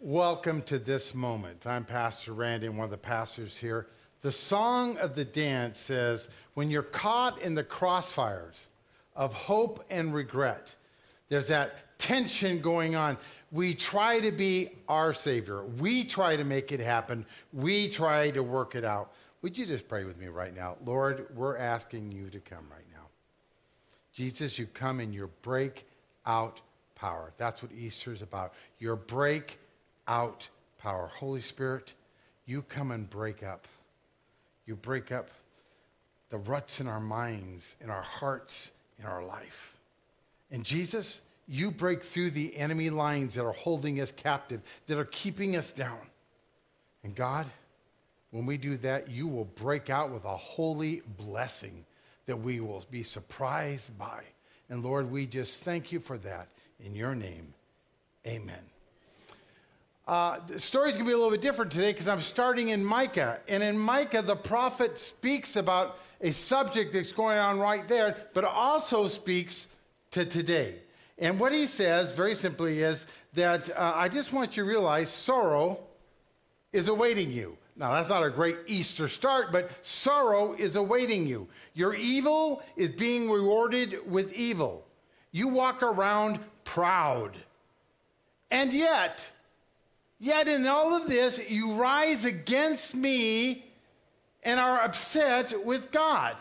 Welcome 0.00 0.62
to 0.62 0.78
this 0.78 1.12
moment. 1.12 1.66
I'm 1.66 1.84
Pastor 1.84 2.32
Randy, 2.32 2.68
one 2.68 2.84
of 2.84 2.92
the 2.92 2.96
pastors 2.96 3.56
here. 3.56 3.88
The 4.20 4.30
song 4.30 4.96
of 4.98 5.16
the 5.16 5.24
dance 5.24 5.80
says, 5.80 6.28
When 6.54 6.70
you're 6.70 6.84
caught 6.84 7.42
in 7.42 7.56
the 7.56 7.64
crossfires 7.64 8.66
of 9.16 9.34
hope 9.34 9.84
and 9.90 10.14
regret, 10.14 10.72
there's 11.28 11.48
that 11.48 11.98
tension 11.98 12.60
going 12.60 12.94
on. 12.94 13.18
We 13.50 13.74
try 13.74 14.20
to 14.20 14.30
be 14.30 14.70
our 14.86 15.12
Savior. 15.12 15.64
We 15.64 16.04
try 16.04 16.36
to 16.36 16.44
make 16.44 16.70
it 16.70 16.78
happen. 16.78 17.26
We 17.52 17.88
try 17.88 18.30
to 18.30 18.42
work 18.44 18.76
it 18.76 18.84
out. 18.84 19.14
Would 19.42 19.58
you 19.58 19.66
just 19.66 19.88
pray 19.88 20.04
with 20.04 20.16
me 20.16 20.28
right 20.28 20.54
now? 20.54 20.76
Lord, 20.84 21.26
we're 21.34 21.56
asking 21.56 22.12
you 22.12 22.30
to 22.30 22.38
come 22.38 22.66
right 22.70 22.86
now. 22.92 23.08
Jesus, 24.12 24.60
you 24.60 24.66
come 24.66 25.00
in 25.00 25.12
your 25.12 25.30
breakout 25.42 26.60
power. 26.94 27.32
That's 27.36 27.64
what 27.64 27.72
Easter 27.72 28.12
is 28.12 28.22
about. 28.22 28.54
Your 28.78 28.94
break 28.94 29.58
out 30.08 30.48
power. 30.78 31.06
Holy 31.06 31.40
Spirit, 31.40 31.92
you 32.46 32.62
come 32.62 32.90
and 32.90 33.08
break 33.08 33.42
up. 33.42 33.68
You 34.66 34.74
break 34.74 35.12
up 35.12 35.28
the 36.30 36.38
ruts 36.38 36.80
in 36.80 36.88
our 36.88 37.00
minds, 37.00 37.76
in 37.80 37.90
our 37.90 38.02
hearts, 38.02 38.72
in 38.98 39.06
our 39.06 39.24
life. 39.24 39.76
And 40.50 40.64
Jesus, 40.64 41.20
you 41.46 41.70
break 41.70 42.02
through 42.02 42.30
the 42.30 42.56
enemy 42.56 42.90
lines 42.90 43.34
that 43.34 43.44
are 43.44 43.52
holding 43.52 44.00
us 44.00 44.12
captive, 44.12 44.60
that 44.86 44.98
are 44.98 45.06
keeping 45.06 45.56
us 45.56 45.72
down. 45.72 46.00
And 47.02 47.14
God, 47.14 47.46
when 48.30 48.44
we 48.44 48.56
do 48.56 48.76
that, 48.78 49.10
you 49.10 49.26
will 49.26 49.46
break 49.46 49.88
out 49.88 50.10
with 50.10 50.24
a 50.24 50.36
holy 50.36 51.02
blessing 51.16 51.84
that 52.26 52.36
we 52.36 52.60
will 52.60 52.84
be 52.90 53.02
surprised 53.02 53.96
by. 53.98 54.22
And 54.68 54.84
Lord, 54.84 55.10
we 55.10 55.26
just 55.26 55.62
thank 55.62 55.92
you 55.92 56.00
for 56.00 56.18
that. 56.18 56.48
In 56.80 56.94
your 56.94 57.14
name, 57.14 57.54
amen. 58.26 58.77
Uh, 60.08 60.40
the 60.46 60.58
story's 60.58 60.94
going 60.94 61.04
to 61.04 61.10
be 61.10 61.12
a 61.12 61.16
little 61.16 61.30
bit 61.30 61.42
different 61.42 61.70
today 61.70 61.92
because 61.92 62.08
I'm 62.08 62.22
starting 62.22 62.70
in 62.70 62.82
Micah. 62.82 63.40
And 63.46 63.62
in 63.62 63.78
Micah, 63.78 64.22
the 64.22 64.34
prophet 64.34 64.98
speaks 64.98 65.54
about 65.54 65.98
a 66.22 66.32
subject 66.32 66.94
that's 66.94 67.12
going 67.12 67.36
on 67.36 67.60
right 67.60 67.86
there, 67.86 68.16
but 68.32 68.42
also 68.42 69.06
speaks 69.06 69.68
to 70.12 70.24
today. 70.24 70.76
And 71.18 71.38
what 71.38 71.52
he 71.52 71.66
says, 71.66 72.12
very 72.12 72.34
simply, 72.34 72.78
is 72.78 73.04
that 73.34 73.68
uh, 73.76 73.92
I 73.94 74.08
just 74.08 74.32
want 74.32 74.56
you 74.56 74.62
to 74.62 74.68
realize 74.68 75.10
sorrow 75.10 75.78
is 76.72 76.88
awaiting 76.88 77.30
you. 77.30 77.58
Now, 77.76 77.92
that's 77.92 78.08
not 78.08 78.24
a 78.24 78.30
great 78.30 78.56
Easter 78.66 79.08
start, 79.08 79.52
but 79.52 79.70
sorrow 79.86 80.54
is 80.54 80.76
awaiting 80.76 81.26
you. 81.26 81.48
Your 81.74 81.94
evil 81.94 82.62
is 82.76 82.90
being 82.90 83.30
rewarded 83.30 83.98
with 84.10 84.32
evil. 84.32 84.86
You 85.32 85.48
walk 85.48 85.82
around 85.82 86.40
proud. 86.64 87.36
And 88.50 88.72
yet, 88.72 89.30
Yet 90.20 90.48
in 90.48 90.66
all 90.66 90.94
of 90.94 91.08
this, 91.08 91.40
you 91.48 91.74
rise 91.74 92.24
against 92.24 92.94
me 92.94 93.64
and 94.42 94.58
are 94.58 94.80
upset 94.82 95.64
with 95.64 95.92
God. 95.92 96.36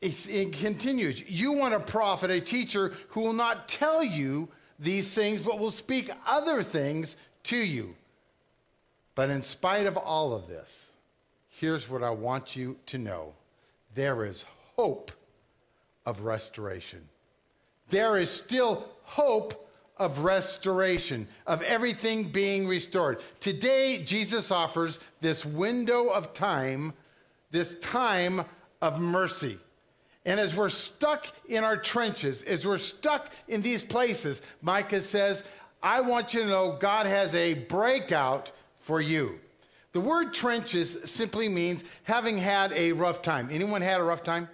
It 0.00 0.52
continues. 0.54 1.22
You 1.28 1.52
want 1.52 1.74
a 1.74 1.80
prophet, 1.80 2.30
a 2.30 2.40
teacher 2.40 2.92
who 3.08 3.20
will 3.20 3.32
not 3.32 3.68
tell 3.68 4.02
you 4.02 4.48
these 4.78 5.14
things, 5.14 5.42
but 5.42 5.60
will 5.60 5.70
speak 5.70 6.10
other 6.26 6.62
things 6.62 7.16
to 7.44 7.56
you. 7.56 7.94
But 9.14 9.30
in 9.30 9.42
spite 9.42 9.86
of 9.86 9.96
all 9.96 10.32
of 10.32 10.48
this, 10.48 10.86
here's 11.48 11.88
what 11.88 12.02
I 12.02 12.10
want 12.10 12.56
you 12.56 12.76
to 12.86 12.98
know 12.98 13.34
there 13.94 14.24
is 14.24 14.44
hope 14.74 15.12
of 16.06 16.22
restoration. 16.22 17.06
There 17.90 18.16
is 18.16 18.30
still 18.30 18.88
hope 19.02 19.68
of 20.02 20.20
restoration, 20.20 21.28
of 21.46 21.62
everything 21.62 22.28
being 22.28 22.66
restored. 22.66 23.20
Today, 23.40 24.02
Jesus 24.04 24.50
offers 24.50 24.98
this 25.20 25.44
window 25.44 26.08
of 26.08 26.34
time, 26.34 26.92
this 27.50 27.78
time 27.78 28.42
of 28.80 29.00
mercy. 29.00 29.58
And 30.24 30.38
as 30.38 30.54
we're 30.54 30.68
stuck 30.68 31.26
in 31.48 31.64
our 31.64 31.76
trenches, 31.76 32.42
as 32.42 32.66
we're 32.66 32.78
stuck 32.78 33.30
in 33.48 33.62
these 33.62 33.82
places, 33.82 34.42
Micah 34.60 35.00
says, 35.00 35.42
I 35.82 36.00
want 36.00 36.34
you 36.34 36.42
to 36.42 36.48
know 36.48 36.76
God 36.78 37.06
has 37.06 37.34
a 37.34 37.54
breakout 37.54 38.52
for 38.78 39.00
you. 39.00 39.40
The 39.92 40.00
word 40.00 40.32
trenches 40.32 40.96
simply 41.04 41.48
means 41.48 41.84
having 42.04 42.38
had 42.38 42.72
a 42.72 42.92
rough 42.92 43.22
time. 43.22 43.48
Anyone 43.50 43.82
had 43.82 44.00
a 44.00 44.04
rough 44.04 44.22
time? 44.22 44.48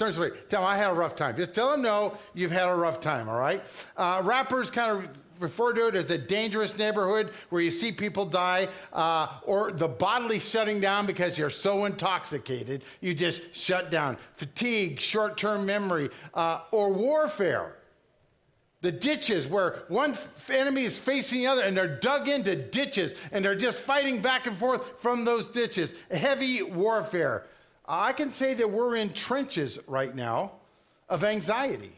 Tell 0.00 0.62
them 0.62 0.64
I 0.64 0.76
had 0.76 0.90
a 0.90 0.94
rough 0.94 1.14
time. 1.14 1.36
Just 1.36 1.54
tell 1.54 1.70
them 1.70 1.82
no, 1.82 2.16
you've 2.34 2.50
had 2.50 2.68
a 2.68 2.74
rough 2.74 3.00
time, 3.00 3.28
all 3.28 3.38
right? 3.38 3.62
Uh, 3.96 4.22
rappers 4.24 4.70
kind 4.70 5.04
of 5.04 5.10
refer 5.40 5.72
to 5.74 5.88
it 5.88 5.94
as 5.94 6.10
a 6.10 6.16
dangerous 6.16 6.76
neighborhood 6.78 7.30
where 7.50 7.60
you 7.60 7.70
see 7.70 7.92
people 7.92 8.24
die, 8.24 8.68
uh, 8.92 9.28
or 9.42 9.72
the 9.72 9.88
bodily 9.88 10.38
shutting 10.38 10.80
down 10.80 11.06
because 11.06 11.36
you're 11.36 11.50
so 11.50 11.84
intoxicated, 11.84 12.82
you 13.00 13.14
just 13.14 13.54
shut 13.54 13.90
down. 13.90 14.16
Fatigue, 14.36 15.00
short 15.00 15.36
term 15.36 15.66
memory, 15.66 16.10
uh, 16.34 16.60
or 16.70 16.90
warfare. 16.92 17.76
The 18.82 18.92
ditches 18.92 19.46
where 19.46 19.82
one 19.88 20.16
enemy 20.48 20.84
is 20.84 20.98
facing 20.98 21.40
the 21.40 21.46
other 21.46 21.62
and 21.62 21.76
they're 21.76 21.98
dug 21.98 22.30
into 22.30 22.56
ditches 22.56 23.14
and 23.30 23.44
they're 23.44 23.54
just 23.54 23.78
fighting 23.78 24.22
back 24.22 24.46
and 24.46 24.56
forth 24.56 25.02
from 25.02 25.26
those 25.26 25.46
ditches. 25.46 25.94
Heavy 26.10 26.62
warfare. 26.62 27.44
I 27.90 28.12
can 28.12 28.30
say 28.30 28.54
that 28.54 28.70
we're 28.70 28.94
in 28.94 29.12
trenches 29.12 29.80
right 29.88 30.14
now 30.14 30.52
of 31.08 31.24
anxiety. 31.24 31.92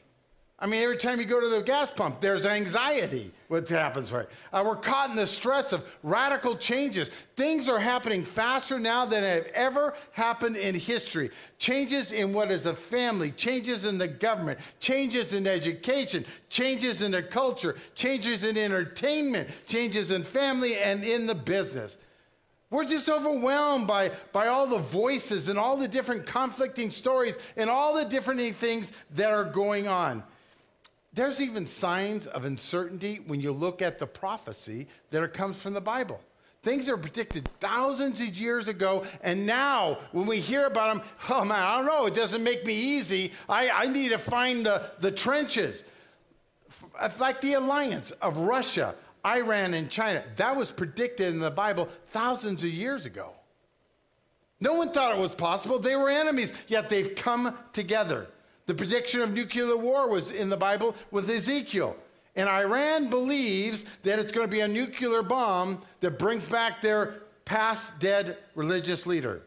I 0.59 0.67
mean, 0.67 0.83
every 0.83 0.97
time 0.97 1.21
you 1.21 1.27
go 1.27 1.39
to 1.39 1.51
the 1.51 1.61
gas 1.61 1.91
pump, 1.91 2.21
there's 2.21 2.47
anxiety 2.47 3.31
what 3.49 3.69
happens, 3.69 4.11
right? 4.11 4.27
Uh, 4.55 4.63
we're 4.65 4.77
caught 4.77 5.11
in 5.11 5.17
the 5.17 5.27
stress 5.27 5.75
of 5.75 5.85
radical 6.03 6.57
changes. 6.57 7.11
Things 7.37 7.69
are 7.69 7.79
happening 7.79 8.25
faster 8.25 8.79
now 8.79 9.05
than 9.05 9.23
have 9.23 9.45
ever 9.53 9.93
happened 10.13 10.57
in 10.57 10.75
history. 10.75 11.31
Changes 11.59 12.13
in 12.13 12.33
what 12.33 12.51
is 12.51 12.65
a 12.65 12.75
family, 12.75 13.31
changes 13.33 13.85
in 13.85 13.99
the 13.99 14.09
government, 14.09 14.59
changes 14.81 15.35
in 15.35 15.47
education, 15.47 16.25
changes 16.49 17.03
in 17.03 17.11
the 17.11 17.23
culture, 17.23 17.77
changes 17.95 18.45
in 18.45 18.57
entertainment, 18.57 19.51
changes 19.67 20.11
in 20.11 20.23
family 20.25 20.79
and 20.79 21.05
in 21.05 21.27
the 21.27 21.35
business. 21.35 21.99
We're 22.73 22.87
just 22.87 23.11
overwhelmed 23.11 23.87
by, 23.87 24.13
by 24.33 24.49
all 24.49 24.67
the 24.67 24.79
voices 24.79 25.49
and 25.49 25.59
all 25.59 25.77
the 25.77 25.87
different 25.87 26.25
conflicting 26.25 26.91
stories 26.91 27.35
and 27.55 27.69
all 27.69 27.95
the 27.95 28.07
different 28.07 28.41
things 28.57 28.93
that 29.15 29.31
are 29.31 29.45
going 29.45 29.89
on. 29.89 30.23
There's 31.13 31.43
even 31.43 31.67
signs 31.67 32.27
of 32.27 32.47
uncertainty 32.47 33.21
when 33.27 33.43
you 33.43 33.53
look 33.53 33.83
at 33.83 33.99
the 33.99 34.07
prophecy 34.07 34.89
that 35.11 35.35
comes 35.35 35.59
from 35.59 35.75
the 35.75 35.83
Bible. 35.83 36.19
Things 36.63 36.89
are 36.89 36.97
predicted 36.97 37.47
thousands 37.61 38.23
of 38.23 38.35
years 38.39 38.69
ago, 38.69 39.05
and 39.23 39.45
now 39.45 39.99
when 40.13 40.25
we 40.25 40.41
hear 40.41 40.65
about 40.65 40.95
them, 40.95 41.07
oh 41.29 41.45
man, 41.45 41.63
I 41.63 41.77
don't 41.77 41.87
know, 41.87 42.07
it 42.07 42.15
doesn't 42.15 42.43
make 42.43 42.65
me 42.65 42.73
easy. 42.73 43.33
I, 43.51 43.69
I 43.69 43.87
need 43.89 44.11
to 44.11 44.19
find 44.19 44.65
the, 44.65 44.91
the 44.99 45.11
trenches. 45.11 45.85
Like 47.21 47.43
the 47.43 47.55
alliance 47.55 48.13
of 48.13 48.39
Russia 48.39 48.95
Iran 49.25 49.75
and 49.75 49.91
China. 49.91 50.25
That 50.37 50.57
was 50.57 50.71
predicted 50.71 51.29
in 51.29 51.39
the 51.39 51.51
Bible 51.51 51.89
thousands 52.07 52.65
of 52.65 52.71
years 52.71 53.07
ago. 53.07 53.31
No 54.61 54.75
one 54.75 54.93
thought 54.93 55.17
it 55.17 55.21
was 55.21 55.35
possible. 55.35 55.79
They 55.79 55.97
were 55.97 56.09
enemies, 56.09 56.53
yet 56.69 56.89
they've 56.89 57.15
come 57.15 57.57
together. 57.73 58.29
The 58.67 58.75
prediction 58.75 59.21
of 59.21 59.33
nuclear 59.33 59.77
war 59.77 60.09
was 60.09 60.31
in 60.31 60.49
the 60.49 60.57
Bible 60.57 60.95
with 61.11 61.29
Ezekiel. 61.29 61.97
And 62.37 62.49
Iran 62.49 63.11
believes 63.11 63.85
that 64.05 64.19
it's 64.19 64.33
going 64.33 64.47
to 64.47 64.51
be 64.51 64.61
a 64.61 64.69
nuclear 64.69 65.23
bomb 65.23 65.83
that 66.01 66.19
brings 66.19 66.47
back 66.47 66.81
their 66.81 67.23
past 67.45 67.99
dead 67.99 68.39
religious 68.55 69.07
leader. 69.07 69.43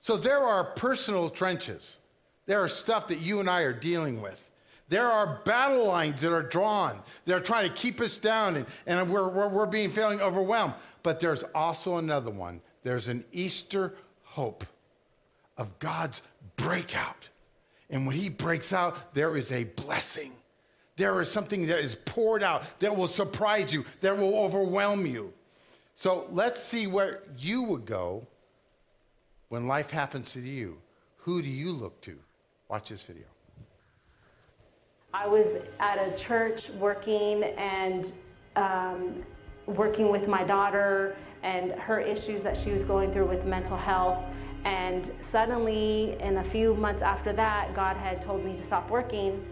So 0.00 0.16
there 0.16 0.42
are 0.42 0.64
personal 0.64 1.30
trenches. 1.30 2.00
There 2.46 2.60
are 2.62 2.68
stuff 2.68 3.08
that 3.08 3.20
you 3.20 3.38
and 3.38 3.48
I 3.48 3.62
are 3.62 3.72
dealing 3.72 4.20
with. 4.20 4.48
There 4.88 5.06
are 5.06 5.40
battle 5.44 5.86
lines 5.86 6.20
that 6.20 6.32
are 6.32 6.42
drawn. 6.42 7.00
They're 7.24 7.40
trying 7.40 7.68
to 7.68 7.74
keep 7.74 8.00
us 8.00 8.16
down, 8.16 8.56
and, 8.56 8.66
and 8.86 9.10
we're, 9.10 9.28
we're, 9.28 9.48
we're 9.48 9.66
being 9.66 9.90
feeling 9.90 10.20
overwhelmed. 10.20 10.74
But 11.02 11.18
there's 11.18 11.44
also 11.54 11.98
another 11.98 12.30
one. 12.30 12.60
There's 12.82 13.08
an 13.08 13.24
Easter 13.32 13.94
hope 14.22 14.64
of 15.56 15.78
God's 15.78 16.22
breakout. 16.56 17.28
And 17.90 18.06
when 18.06 18.16
He 18.16 18.28
breaks 18.28 18.72
out, 18.72 19.14
there 19.14 19.36
is 19.36 19.50
a 19.52 19.64
blessing. 19.64 20.32
There 20.96 21.20
is 21.20 21.30
something 21.30 21.66
that 21.66 21.80
is 21.80 21.94
poured 21.94 22.42
out 22.42 22.78
that 22.80 22.94
will 22.94 23.08
surprise 23.08 23.72
you, 23.72 23.84
that 24.00 24.16
will 24.16 24.34
overwhelm 24.38 25.06
you. 25.06 25.32
So 25.94 26.26
let's 26.30 26.62
see 26.62 26.86
where 26.86 27.22
you 27.38 27.62
would 27.62 27.86
go 27.86 28.26
when 29.48 29.66
life 29.66 29.90
happens 29.90 30.32
to 30.32 30.40
you. 30.40 30.78
Who 31.18 31.42
do 31.42 31.50
you 31.50 31.72
look 31.72 32.00
to? 32.02 32.18
Watch 32.68 32.88
this 32.88 33.02
video. 33.02 33.24
I 35.14 35.26
was 35.26 35.56
at 35.78 35.98
a 35.98 36.16
church 36.16 36.70
working 36.70 37.44
and 37.44 38.10
um, 38.56 39.22
working 39.66 40.10
with 40.10 40.26
my 40.26 40.42
daughter 40.42 41.16
and 41.42 41.72
her 41.72 42.00
issues 42.00 42.42
that 42.42 42.56
she 42.56 42.72
was 42.72 42.82
going 42.82 43.12
through 43.12 43.26
with 43.26 43.44
mental 43.44 43.76
health. 43.76 44.24
And 44.64 45.10
suddenly, 45.20 46.16
in 46.20 46.38
a 46.38 46.44
few 46.44 46.74
months 46.74 47.02
after 47.02 47.32
that, 47.34 47.74
God 47.74 47.96
had 47.96 48.22
told 48.22 48.44
me 48.44 48.56
to 48.56 48.62
stop 48.62 48.88
working. 48.88 49.44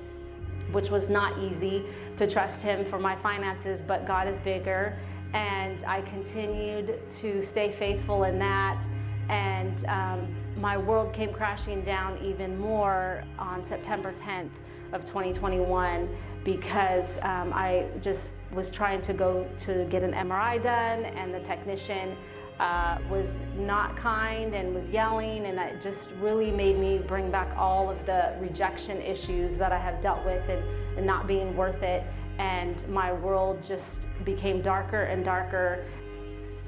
which 0.72 0.88
was 0.88 1.10
not 1.10 1.36
easy 1.38 1.84
to 2.16 2.26
trust 2.30 2.62
Him 2.62 2.84
for 2.84 2.98
my 2.98 3.16
finances, 3.16 3.82
but 3.82 4.06
God 4.06 4.28
is 4.28 4.38
bigger. 4.38 4.96
And 5.34 5.82
I 5.84 6.00
continued 6.02 7.00
to 7.18 7.42
stay 7.42 7.72
faithful 7.72 8.22
in 8.24 8.38
that. 8.38 8.82
And 9.28 9.84
um, 9.86 10.28
my 10.56 10.76
world 10.78 11.12
came 11.12 11.32
crashing 11.32 11.82
down 11.82 12.18
even 12.22 12.58
more 12.58 13.24
on 13.38 13.64
September 13.64 14.12
10th 14.12 14.50
of 14.92 15.04
2021 15.04 16.08
because 16.44 17.19
um, 17.19 17.52
I 17.52 17.87
just 18.00 18.31
was 18.52 18.70
trying 18.70 19.00
to 19.02 19.12
go 19.12 19.46
to 19.60 19.84
get 19.90 20.02
an 20.02 20.12
MRI 20.12 20.62
done, 20.62 21.04
and 21.04 21.34
the 21.34 21.40
technician 21.40 22.16
uh, 22.58 22.98
was 23.10 23.40
not 23.56 23.96
kind 23.96 24.54
and 24.54 24.75
was 24.75 24.88
yelling, 24.88 25.46
and 25.46 25.58
it 25.58 25.81
just 25.81 26.10
really 26.20 26.50
made 26.50 26.78
me 26.78 26.98
bring 26.98 27.31
back 27.31 27.56
all 27.56 27.90
of 27.90 28.04
the 28.06 28.34
rejection 28.38 29.00
issues 29.02 29.56
that 29.56 29.72
I 29.72 29.78
have 29.78 30.00
dealt 30.00 30.25
with 30.25 30.46
and, 30.48 30.62
and 30.96 31.06
not 31.06 31.26
being 31.26 31.56
worth 31.56 31.82
it. 31.82 32.04
And 32.38 32.87
my 32.88 33.12
world 33.12 33.62
just 33.62 34.06
became 34.25 34.62
darker 34.62 35.02
and 35.02 35.25
darker. 35.25 35.84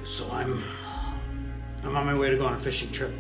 So 0.04 0.30
I'm, 0.30 0.62
I'm 1.82 1.96
on 1.96 2.06
my 2.06 2.18
way 2.18 2.28
to 2.30 2.36
go 2.36 2.46
on 2.46 2.54
a 2.54 2.60
fishing 2.60 2.90
trip. 2.92 3.12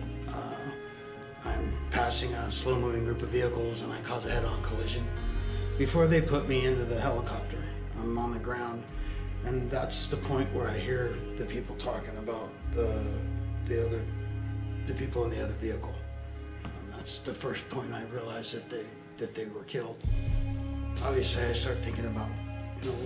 I'm 1.44 1.74
passing 1.90 2.32
a 2.34 2.50
slow-moving 2.50 3.04
group 3.04 3.22
of 3.22 3.28
vehicles, 3.28 3.82
and 3.82 3.92
I 3.92 4.00
cause 4.02 4.26
a 4.26 4.30
head-on 4.30 4.62
collision. 4.62 5.04
Before 5.78 6.06
they 6.06 6.20
put 6.20 6.48
me 6.48 6.66
into 6.66 6.84
the 6.84 7.00
helicopter, 7.00 7.58
I'm 7.98 8.18
on 8.18 8.32
the 8.32 8.38
ground 8.38 8.84
and 9.44 9.70
that's 9.70 10.06
the 10.08 10.16
point 10.16 10.52
where 10.54 10.68
I 10.68 10.78
hear 10.78 11.14
the 11.36 11.44
people 11.44 11.74
talking 11.76 12.16
about 12.18 12.50
the 12.72 13.02
the 13.66 13.86
other 13.86 14.02
the 14.86 14.94
people 14.94 15.24
in 15.24 15.30
the 15.30 15.42
other 15.42 15.54
vehicle. 15.54 15.94
Um, 16.64 16.70
that's 16.96 17.18
the 17.18 17.34
first 17.34 17.68
point 17.68 17.92
I 17.92 18.04
realized 18.04 18.54
that 18.54 18.68
they 18.68 18.84
that 19.18 19.34
they 19.34 19.46
were 19.46 19.64
killed. 19.64 19.96
Obviously, 21.04 21.44
I 21.44 21.52
start 21.52 21.78
thinking 21.78 22.06
about 22.06 22.28
you 22.82 22.90
know 22.90 22.96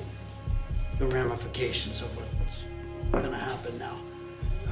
the 0.99 1.07
ramifications 1.07 2.03
of 2.03 2.15
what's 2.17 2.65
going 3.13 3.31
to 3.31 3.37
happen 3.37 3.79
now. 3.79 3.97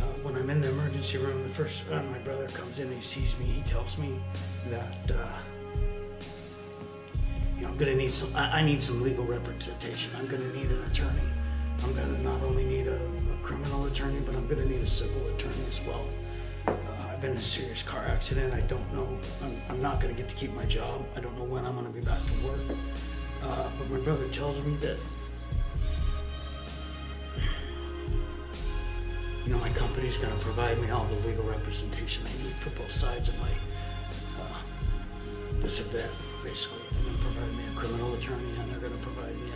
Uh, 0.04 0.06
when 0.22 0.36
I'm 0.36 0.50
in 0.50 0.60
the 0.60 0.68
emergency 0.68 1.16
room, 1.16 1.42
the 1.42 1.54
first 1.54 1.82
uh, 1.90 2.02
my 2.04 2.18
brother 2.18 2.46
comes 2.48 2.78
in, 2.78 2.92
he 2.92 3.00
sees 3.00 3.38
me, 3.38 3.46
he 3.46 3.62
tells 3.62 3.96
me 3.96 4.20
that. 4.68 5.10
Uh, 5.10 5.28
you 7.56 7.62
know, 7.62 7.68
I'm 7.68 7.76
gonna 7.76 7.94
need 7.94 8.12
some. 8.12 8.34
I, 8.36 8.58
I 8.58 8.62
need 8.62 8.82
some 8.82 9.00
legal 9.00 9.24
representation. 9.24 10.10
I'm 10.18 10.26
gonna 10.26 10.52
need 10.52 10.70
an 10.70 10.82
attorney. 10.84 11.30
I'm 11.82 11.94
going 11.94 12.16
to 12.16 12.22
not 12.22 12.42
only 12.42 12.64
need 12.64 12.86
a, 12.86 12.96
a, 12.96 13.36
criminal 13.42 13.84
attorney, 13.84 14.20
but 14.20 14.34
I'm 14.34 14.46
going 14.46 14.62
to 14.62 14.68
need 14.68 14.80
a 14.80 14.86
civil 14.86 15.26
attorney 15.34 15.64
as 15.68 15.80
well. 15.86 16.08
Uh, 16.66 16.72
I've 17.10 17.20
been 17.20 17.32
in 17.32 17.36
a 17.36 17.42
serious 17.42 17.82
car 17.82 18.02
accident. 18.06 18.54
I 18.54 18.60
don't 18.60 18.90
know. 18.94 19.06
I'm, 19.42 19.60
I'm 19.68 19.82
not 19.82 20.00
going 20.00 20.14
to 20.14 20.18
get 20.18 20.28
to 20.30 20.34
keep 20.34 20.54
my 20.54 20.64
job. 20.64 21.04
I 21.14 21.20
don't 21.20 21.36
know 21.36 21.44
when 21.44 21.66
I'm 21.66 21.74
going 21.74 21.86
to 21.86 21.92
be 21.92 22.00
back 22.00 22.20
to 22.24 22.46
work. 22.46 22.78
Uh, 23.42 23.68
but 23.78 23.90
my 23.90 23.98
brother 23.98 24.26
tells 24.28 24.64
me 24.64 24.76
that, 24.76 24.96
you 29.44 29.52
know, 29.52 29.58
my 29.58 29.70
company's 29.70 30.16
going 30.16 30.32
to 30.32 30.40
provide 30.44 30.78
me 30.80 30.90
all 30.90 31.04
the 31.04 31.28
legal 31.28 31.44
representation 31.44 32.24
I 32.26 32.44
need 32.44 32.54
for 32.54 32.70
both 32.70 32.90
sides 32.90 33.28
of 33.28 33.38
my 33.40 33.48
uh, 34.40 34.58
this 35.60 35.80
event, 35.80 36.10
basically. 36.42 36.78
They're 36.92 37.04
going 37.04 37.16
to 37.16 37.22
provide 37.22 37.56
me 37.56 37.64
a 37.70 37.78
criminal 37.78 38.14
attorney, 38.14 38.50
and 38.58 38.70
they're 38.70 38.80
going 38.80 38.98
to 38.98 39.04
provide 39.04 39.34
me 39.36 39.50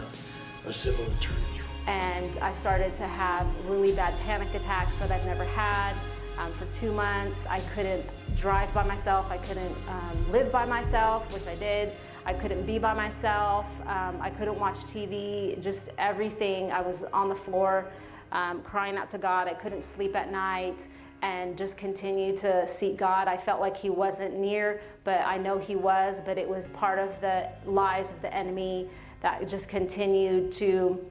a, 0.65 0.69
a 0.69 0.73
civil 0.73 1.05
attorney 1.05 1.59
and 1.89 2.37
I 2.43 2.53
started 2.53 2.93
to 2.95 3.07
have 3.07 3.47
really 3.67 3.93
bad 3.93 4.13
panic 4.21 4.55
attacks 4.55 4.95
that 4.97 5.11
I've 5.11 5.25
never 5.25 5.45
had. 5.45 5.95
Um, 6.37 6.53
for 6.53 6.67
two 6.79 6.93
months, 6.93 7.47
I 7.47 7.61
couldn't 7.75 8.05
drive 8.37 8.73
by 8.75 8.87
myself, 8.87 9.31
I 9.31 9.39
couldn't 9.39 9.75
um, 9.89 10.31
live 10.31 10.53
by 10.53 10.67
myself, 10.67 11.33
which 11.33 11.47
I 11.47 11.55
did. 11.57 11.93
I 12.27 12.35
couldn't 12.35 12.67
be 12.67 12.79
by 12.79 12.93
myself, 12.93 13.65
um, 13.87 14.21
I 14.21 14.29
couldn't 14.29 14.61
watch 14.61 14.77
TV, 14.81 15.61
just 15.63 15.89
everything. 15.97 16.71
I 16.71 16.83
was 16.83 17.05
on 17.05 17.31
the 17.31 17.35
floor 17.35 17.91
um, 18.33 18.63
crying 18.63 18.97
out 18.97 19.11
to 19.11 19.19
God. 19.19 19.49
I 19.49 19.55
couldn't 19.55 19.83
sleep 19.83 20.15
at 20.17 20.31
night 20.31 20.81
and 21.23 21.59
just 21.59 21.77
continue 21.77 22.37
to 22.39 22.67
seek 22.67 22.97
God. 22.97 23.27
I 23.29 23.37
felt 23.37 23.61
like 23.61 23.77
He 23.77 23.91
wasn't 23.91 24.39
near, 24.39 24.81
but 25.05 25.21
I 25.23 25.37
know 25.37 25.59
He 25.59 25.77
was, 25.77 26.21
but 26.25 26.39
it 26.39 26.49
was 26.49 26.69
part 26.69 26.99
of 26.99 27.21
the 27.21 27.49
lies 27.67 28.11
of 28.11 28.23
the 28.23 28.33
enemy 28.33 28.89
that 29.21 29.47
just 29.49 29.69
continued 29.69 30.53
to 30.53 31.05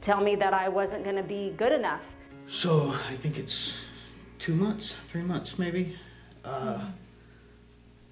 tell 0.00 0.20
me 0.20 0.34
that 0.34 0.52
I 0.52 0.68
wasn't 0.68 1.04
going 1.04 1.16
to 1.16 1.22
be 1.22 1.54
good 1.56 1.72
enough. 1.72 2.04
So 2.48 2.94
I 3.08 3.14
think 3.16 3.38
it's 3.38 3.74
two 4.38 4.54
months, 4.54 4.96
three 5.08 5.22
months 5.22 5.58
maybe. 5.58 5.96
Uh. 6.44 6.86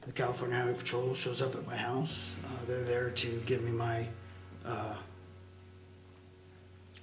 The 0.03 0.15
California 0.15 0.57
Highway 0.57 0.73
Patrol 0.73 1.15
shows 1.15 1.43
up 1.43 1.55
at 1.55 1.67
my 1.67 1.77
house. 1.77 2.35
Uh, 2.43 2.65
they're 2.67 2.83
there 2.83 3.11
to 3.11 3.43
give 3.45 3.61
me 3.61 3.71
my 3.71 4.07
uh, 4.65 4.95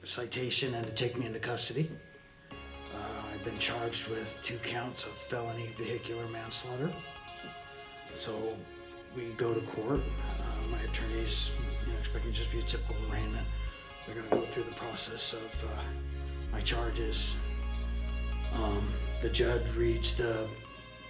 citation 0.06 0.74
and 0.76 0.86
to 0.86 0.94
take 0.94 1.18
me 1.18 1.26
into 1.26 1.40
custody. 1.40 1.90
Uh, 2.52 3.34
I've 3.34 3.44
been 3.44 3.58
charged 3.58 4.08
with 4.08 4.40
two 4.44 4.58
counts 4.60 5.04
of 5.04 5.12
felony 5.12 5.70
vehicular 5.78 6.28
manslaughter. 6.28 6.92
So 8.14 8.56
we 9.16 9.30
go 9.38 9.54
to 9.54 9.62
court. 9.62 10.02
Uh, 10.40 10.68
my 10.70 10.80
attorney's 10.82 11.52
you 11.86 11.92
know, 11.92 12.00
expecting 12.00 12.32
just 12.32 12.52
be 12.52 12.60
a 12.60 12.64
typical 12.64 12.96
arraignment. 13.12 13.46
They're 14.06 14.16
going 14.16 14.30
to 14.30 14.36
go 14.36 14.46
through 14.46 14.64
the 14.66 14.76
process 14.76 15.34
of 15.34 15.64
uh, 15.64 15.84
my 16.52 16.62
charges. 16.62 17.36
Um, 18.54 18.88
the 19.22 19.30
judge 19.30 19.64
reads 19.76 20.16
the 20.16 20.48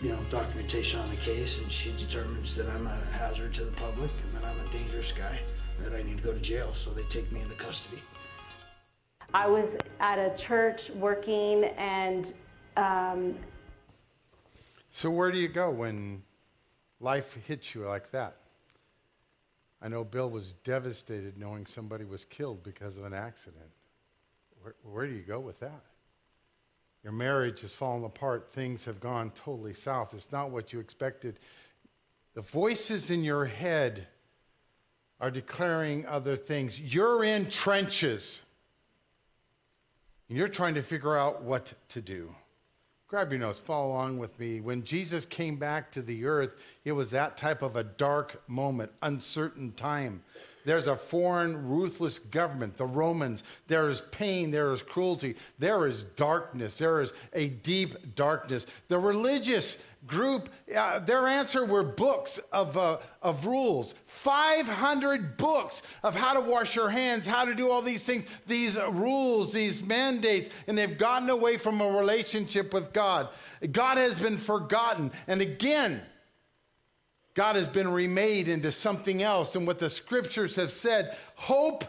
you 0.01 0.09
know 0.09 0.19
documentation 0.29 0.99
on 0.99 1.09
the 1.09 1.15
case, 1.17 1.61
and 1.61 1.71
she 1.71 1.91
determines 1.97 2.55
that 2.55 2.67
I'm 2.69 2.87
a 2.87 2.95
hazard 3.11 3.53
to 3.55 3.65
the 3.65 3.71
public 3.73 4.11
and 4.23 4.41
that 4.41 4.47
I'm 4.47 4.59
a 4.65 4.71
dangerous 4.71 5.11
guy, 5.11 5.39
that 5.79 5.93
I 5.93 6.01
need 6.01 6.17
to 6.17 6.23
go 6.23 6.33
to 6.33 6.39
jail. 6.39 6.73
So 6.73 6.91
they 6.91 7.03
take 7.03 7.31
me 7.31 7.41
into 7.41 7.55
custody. 7.55 8.01
I 9.35 9.47
was 9.47 9.75
at 9.99 10.17
a 10.17 10.33
church 10.33 10.89
working 10.91 11.65
and. 11.77 12.31
Um, 12.77 13.35
so 14.91 15.09
where 15.09 15.29
do 15.29 15.37
you 15.37 15.49
go 15.49 15.69
when 15.69 16.21
life 17.01 17.37
hits 17.45 17.75
you 17.75 17.85
like 17.85 18.11
that? 18.11 18.37
I 19.81 19.89
know 19.89 20.05
Bill 20.05 20.29
was 20.29 20.53
devastated 20.63 21.37
knowing 21.37 21.65
somebody 21.65 22.05
was 22.05 22.23
killed 22.23 22.63
because 22.63 22.97
of 22.97 23.03
an 23.03 23.13
accident. 23.13 23.69
Where, 24.61 24.75
where 24.83 25.05
do 25.05 25.11
you 25.11 25.21
go 25.21 25.41
with 25.41 25.59
that? 25.59 25.83
Your 27.03 27.11
marriage 27.11 27.59
has 27.59 27.75
fallen 27.75 28.05
apart. 28.05 28.49
Things 28.53 28.85
have 28.85 29.01
gone 29.01 29.31
totally 29.31 29.73
south. 29.73 30.13
It's 30.13 30.31
not 30.31 30.49
what 30.49 30.71
you 30.71 30.79
expected. 30.79 31.39
The 32.35 32.41
voices 32.41 33.09
in 33.09 33.21
your 33.21 33.43
head 33.43 34.07
are 35.19 35.29
declaring 35.29 36.05
other 36.05 36.37
things. 36.37 36.79
You're 36.79 37.25
in 37.25 37.49
trenches. 37.49 38.44
And 40.29 40.37
you're 40.37 40.47
trying 40.47 40.75
to 40.75 40.81
figure 40.81 41.15
out 41.15 41.43
what 41.43 41.73
to 41.89 42.01
do. 42.01 42.33
Grab 43.07 43.31
your 43.31 43.39
notes, 43.39 43.59
follow 43.59 43.91
along 43.91 44.17
with 44.17 44.39
me. 44.39 44.59
When 44.59 44.83
Jesus 44.83 45.25
came 45.25 45.57
back 45.57 45.91
to 45.91 46.01
the 46.01 46.25
earth, 46.25 46.55
it 46.83 46.91
was 46.91 47.11
that 47.11 47.37
type 47.37 47.61
of 47.61 47.75
a 47.75 47.83
dark 47.83 48.41
moment, 48.47 48.91
uncertain 49.03 49.71
time. 49.73 50.23
There's 50.65 50.87
a 50.87 50.95
foreign, 50.95 51.67
ruthless 51.67 52.17
government, 52.17 52.75
the 52.75 52.87
Romans. 52.87 53.43
There 53.67 53.87
is 53.87 54.01
pain, 54.01 54.49
there 54.49 54.73
is 54.73 54.81
cruelty, 54.81 55.35
there 55.59 55.85
is 55.85 56.03
darkness, 56.15 56.77
there 56.77 57.01
is 57.01 57.13
a 57.33 57.49
deep 57.49 58.15
darkness. 58.15 58.65
The 58.87 58.97
religious 58.97 59.83
group, 60.07 60.49
uh, 60.75 60.99
their 60.99 61.27
answer 61.27 61.65
were 61.65 61.83
books 61.83 62.39
of, 62.51 62.77
uh, 62.77 62.97
of 63.21 63.45
rules 63.45 63.95
500 64.07 65.37
books 65.37 65.81
of 66.03 66.15
how 66.15 66.33
to 66.33 66.41
wash 66.41 66.75
your 66.75 66.89
hands, 66.89 67.25
how 67.25 67.45
to 67.45 67.55
do 67.55 67.69
all 67.69 67.81
these 67.81 68.03
things, 68.03 68.25
these 68.47 68.77
rules, 68.77 69.53
these 69.53 69.83
mandates, 69.83 70.49
and 70.67 70.77
they've 70.77 70.97
gotten 70.97 71.29
away 71.29 71.57
from 71.57 71.81
a 71.81 71.87
relationship 71.87 72.73
with 72.73 72.93
God. 72.93 73.29
God 73.71 73.97
has 73.97 74.19
been 74.19 74.37
forgotten. 74.37 75.11
And 75.27 75.41
again, 75.41 76.01
God 77.33 77.57
has 77.57 77.67
been 77.67 77.91
remade 77.91 78.47
into 78.47 78.71
something 78.71 79.21
else. 79.21 79.55
And 79.55 79.67
what 79.67 79.79
the 79.79 79.89
scriptures 79.89 80.55
have 80.55 80.71
said, 80.71 81.17
hope 81.35 81.83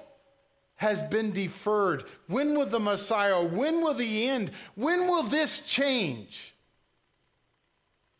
has 0.74 1.00
been 1.02 1.32
deferred. 1.32 2.04
When 2.26 2.58
will 2.58 2.66
the 2.66 2.80
Messiah, 2.80 3.42
when 3.42 3.80
will 3.80 3.94
the 3.94 4.28
end, 4.28 4.50
when 4.74 5.08
will 5.08 5.22
this 5.22 5.60
change? 5.60 6.55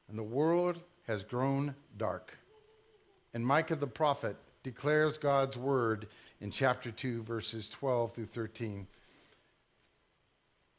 And 0.08 0.18
the 0.18 0.22
world 0.22 0.80
has 1.06 1.22
grown 1.22 1.74
dark. 1.96 2.36
And 3.34 3.46
Micah 3.46 3.76
the 3.76 3.86
prophet 3.86 4.36
declares 4.62 5.18
God's 5.18 5.56
word 5.56 6.08
in 6.40 6.50
chapter 6.50 6.90
2, 6.90 7.22
verses 7.22 7.68
12 7.68 8.12
through 8.12 8.24
13. 8.26 8.86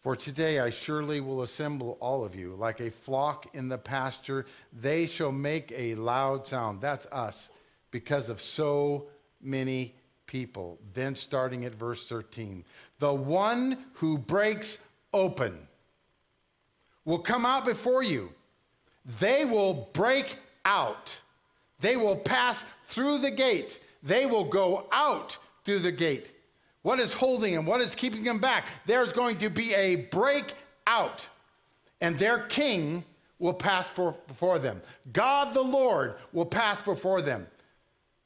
For 0.02 0.16
today 0.16 0.60
I 0.60 0.70
surely 0.70 1.20
will 1.20 1.42
assemble 1.42 1.98
all 2.00 2.24
of 2.24 2.36
you 2.36 2.56
like 2.56 2.80
a 2.80 2.92
flock 2.92 3.48
in 3.54 3.68
the 3.68 3.78
pasture. 3.78 4.46
They 4.72 5.06
shall 5.06 5.32
make 5.32 5.74
a 5.76 5.96
loud 5.96 6.48
sound. 6.48 6.82
That's 6.82 7.06
us, 7.08 7.50
because 7.92 8.30
of 8.30 8.40
so 8.40 9.08
many 9.42 9.96
people. 10.26 10.78
Then 10.94 11.16
starting 11.16 11.66
at 11.66 11.76
verse 11.76 12.08
13. 12.08 12.64
The 13.00 13.14
one 13.14 13.86
who 13.94 14.18
breaks 14.18 14.80
open 15.14 15.68
will 17.04 17.20
come 17.20 17.46
out 17.46 17.66
before 17.66 18.04
you. 18.04 18.32
They 19.20 19.46
will 19.46 19.90
break 19.94 20.38
out. 20.66 21.18
They 21.80 21.96
will 21.96 22.16
pass 22.16 22.66
through 22.86 23.20
the 23.20 23.32
gate. 23.32 23.80
They 24.04 24.26
will 24.26 24.44
go 24.44 24.88
out 24.92 25.38
through 25.64 25.80
the 25.80 25.92
gate. 25.92 26.32
What 26.82 27.00
is 27.00 27.14
holding 27.14 27.54
them? 27.54 27.66
What 27.66 27.82
is 27.82 27.96
keeping 27.96 28.24
them 28.24 28.40
back? 28.40 28.66
There's 28.86 29.12
going 29.12 29.38
to 29.40 29.50
be 29.50 29.74
a 29.74 29.96
breakout, 29.96 31.28
and 32.00 32.18
their 32.18 32.40
king 32.44 33.04
will 33.40 33.54
pass 33.54 33.88
for, 33.88 34.16
before 34.28 34.60
them. 34.60 34.82
God 35.12 35.54
the 35.54 35.62
Lord 35.62 36.16
will 36.34 36.46
pass 36.46 36.82
before 36.82 37.22
them. 37.22 37.48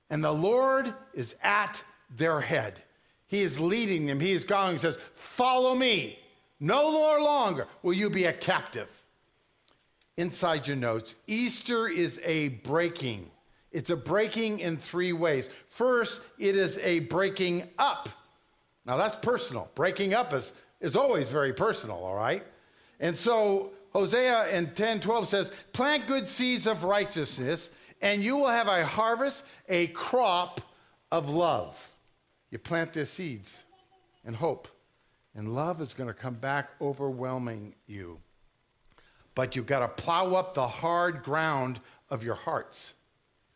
And 0.10 0.24
the 0.24 0.32
Lord 0.32 0.94
is 1.14 1.36
at 1.42 1.84
their 2.16 2.42
head. 2.42 2.82
He 3.28 3.42
is 3.42 3.60
leading 3.60 4.06
them. 4.06 4.20
He 4.20 4.32
is 4.32 4.44
going. 4.44 4.74
He 4.74 4.78
says, 4.78 4.98
Follow 5.16 5.74
me. 5.74 6.20
No 6.60 6.92
more 6.92 7.22
longer 7.22 7.68
will 7.82 7.94
you 7.94 8.10
be 8.10 8.26
a 8.26 8.34
captive. 8.34 8.90
Inside 10.18 10.68
your 10.68 10.78
notes, 10.78 11.16
Easter 11.28 11.88
is 11.88 12.20
a 12.24 12.50
breaking. 12.50 13.30
It's 13.72 13.90
a 13.90 13.96
breaking 13.96 14.60
in 14.60 14.78
three 14.78 15.14
ways. 15.14 15.50
First, 15.70 16.22
it 16.38 16.56
is 16.56 16.78
a 16.80 17.00
breaking 17.02 17.70
up. 17.80 18.10
Now, 18.86 18.98
that's 18.98 19.16
personal. 19.16 19.70
Breaking 19.76 20.14
up 20.14 20.34
is, 20.34 20.54
is 20.82 20.96
always 20.96 21.30
very 21.30 21.54
personal, 21.54 21.98
all 21.98 22.16
right? 22.16 22.44
And 23.00 23.18
so, 23.18 23.72
Hosea 23.94 24.50
in 24.50 24.74
10 24.74 25.00
12 25.00 25.28
says, 25.28 25.52
Plant 25.74 26.08
good 26.08 26.28
seeds 26.28 26.68
of 26.68 26.84
righteousness, 26.84 27.70
and 28.02 28.22
you 28.22 28.38
will 28.38 28.48
have 28.48 28.68
a 28.68 28.86
harvest, 28.86 29.46
a 29.70 29.88
crop 29.88 30.62
of 31.12 31.30
love. 31.30 31.88
You 32.50 32.58
plant 32.58 32.94
the 32.94 33.06
seeds 33.06 33.64
and 34.26 34.36
hope, 34.36 34.68
and 35.36 35.56
love 35.56 35.82
is 35.82 35.94
going 35.94 36.08
to 36.08 36.14
come 36.14 36.34
back 36.34 36.72
overwhelming 36.82 37.74
you. 37.88 38.20
But 39.42 39.56
you've 39.56 39.66
got 39.66 39.80
to 39.80 39.88
plow 39.88 40.36
up 40.36 40.54
the 40.54 40.68
hard 40.68 41.24
ground 41.24 41.80
of 42.12 42.24
your 42.24 42.36
hearts. 42.36 42.94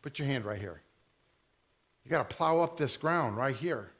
Put 0.02 0.18
your 0.18 0.26
hand 0.26 0.44
right 0.44 0.58
here. 0.58 0.82
You 2.02 2.10
got 2.10 2.28
to 2.28 2.36
plow 2.36 2.58
up 2.58 2.76
this 2.76 2.96
ground 2.96 3.36
right 3.36 3.54
here. 3.54 3.92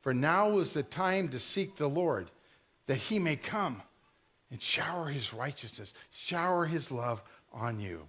For 0.00 0.14
now 0.14 0.56
is 0.56 0.72
the 0.72 0.82
time 0.82 1.28
to 1.28 1.38
seek 1.38 1.76
the 1.76 1.88
Lord, 1.88 2.30
that 2.86 2.96
he 2.96 3.18
may 3.18 3.36
come 3.36 3.82
and 4.50 4.62
shower 4.62 5.10
his 5.10 5.34
righteousness, 5.34 5.92
shower 6.10 6.64
his 6.64 6.90
love 6.90 7.22
on 7.52 7.80
you. 7.80 8.08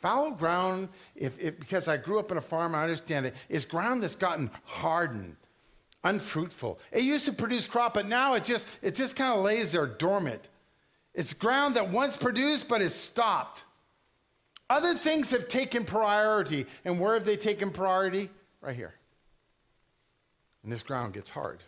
Fallow 0.00 0.30
ground, 0.30 0.88
if, 1.16 1.36
if, 1.40 1.58
because 1.58 1.88
I 1.88 1.96
grew 1.96 2.20
up 2.20 2.30
in 2.30 2.38
a 2.38 2.40
farm, 2.40 2.76
I 2.76 2.84
understand 2.84 3.26
it, 3.26 3.34
is 3.48 3.64
ground 3.64 4.04
that's 4.04 4.14
gotten 4.14 4.52
hardened 4.62 5.34
unfruitful. 6.04 6.78
It 6.92 7.02
used 7.02 7.24
to 7.24 7.32
produce 7.32 7.66
crop, 7.66 7.94
but 7.94 8.06
now 8.06 8.34
it 8.34 8.44
just 8.44 8.68
it 8.82 8.94
just 8.94 9.16
kind 9.16 9.36
of 9.36 9.44
lays 9.44 9.72
there 9.72 9.88
dormant. 9.88 10.48
It's 11.16 11.32
ground 11.32 11.74
that 11.76 11.88
once 11.88 12.16
produced, 12.16 12.68
but 12.68 12.82
it's 12.82 12.94
stopped. 12.94 13.64
Other 14.68 14.94
things 14.94 15.30
have 15.30 15.48
taken 15.48 15.84
priority, 15.84 16.66
and 16.84 17.00
where 17.00 17.14
have 17.14 17.24
they 17.24 17.36
taken 17.36 17.70
priority? 17.70 18.28
Right 18.60 18.76
here. 18.76 18.94
And 20.62 20.70
this 20.70 20.82
ground 20.82 21.14
gets 21.14 21.30
hard. 21.30 21.62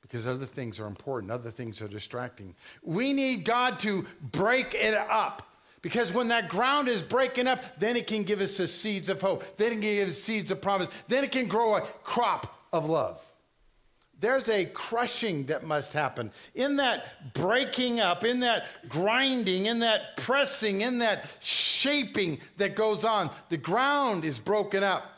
Because 0.00 0.26
other 0.26 0.46
things 0.46 0.80
are 0.80 0.86
important, 0.86 1.30
other 1.30 1.50
things 1.50 1.82
are 1.82 1.88
distracting. 1.88 2.54
We 2.82 3.12
need 3.12 3.44
God 3.44 3.78
to 3.80 4.06
break 4.32 4.74
it 4.74 4.94
up. 4.94 5.46
Because 5.82 6.12
when 6.12 6.28
that 6.28 6.48
ground 6.48 6.88
is 6.88 7.02
breaking 7.02 7.46
up, 7.46 7.78
then 7.78 7.96
it 7.96 8.06
can 8.06 8.22
give 8.22 8.40
us 8.40 8.56
the 8.56 8.68
seeds 8.68 9.08
of 9.08 9.20
hope. 9.20 9.56
Then 9.56 9.68
it 9.68 9.72
can 9.72 9.80
give 9.80 10.08
us 10.08 10.18
seeds 10.18 10.50
of 10.50 10.60
promise. 10.60 10.88
Then 11.08 11.24
it 11.24 11.32
can 11.32 11.46
grow 11.46 11.76
a 11.76 11.82
crop 12.02 12.54
of 12.72 12.88
love. 12.88 13.24
There's 14.20 14.50
a 14.50 14.66
crushing 14.66 15.46
that 15.46 15.66
must 15.66 15.94
happen. 15.94 16.30
In 16.54 16.76
that 16.76 17.32
breaking 17.32 18.00
up, 18.00 18.22
in 18.22 18.40
that 18.40 18.66
grinding, 18.88 19.66
in 19.66 19.78
that 19.80 20.18
pressing, 20.18 20.82
in 20.82 20.98
that 20.98 21.24
shaping 21.40 22.38
that 22.58 22.76
goes 22.76 23.04
on, 23.04 23.30
the 23.48 23.56
ground 23.56 24.26
is 24.26 24.38
broken 24.38 24.82
up. 24.82 25.10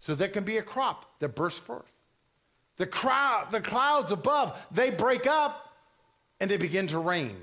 So 0.00 0.14
there 0.14 0.28
can 0.28 0.44
be 0.44 0.56
a 0.56 0.62
crop 0.62 1.18
that 1.20 1.34
bursts 1.34 1.60
forth. 1.60 1.92
The, 2.78 2.86
crowd, 2.86 3.50
the 3.50 3.60
clouds 3.60 4.12
above, 4.12 4.58
they 4.72 4.90
break 4.90 5.26
up 5.26 5.74
and 6.40 6.50
they 6.50 6.56
begin 6.56 6.86
to 6.88 6.98
rain. 6.98 7.36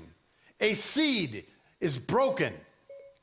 A 0.60 0.74
seed 0.74 1.46
is 1.80 1.96
broken, 1.96 2.52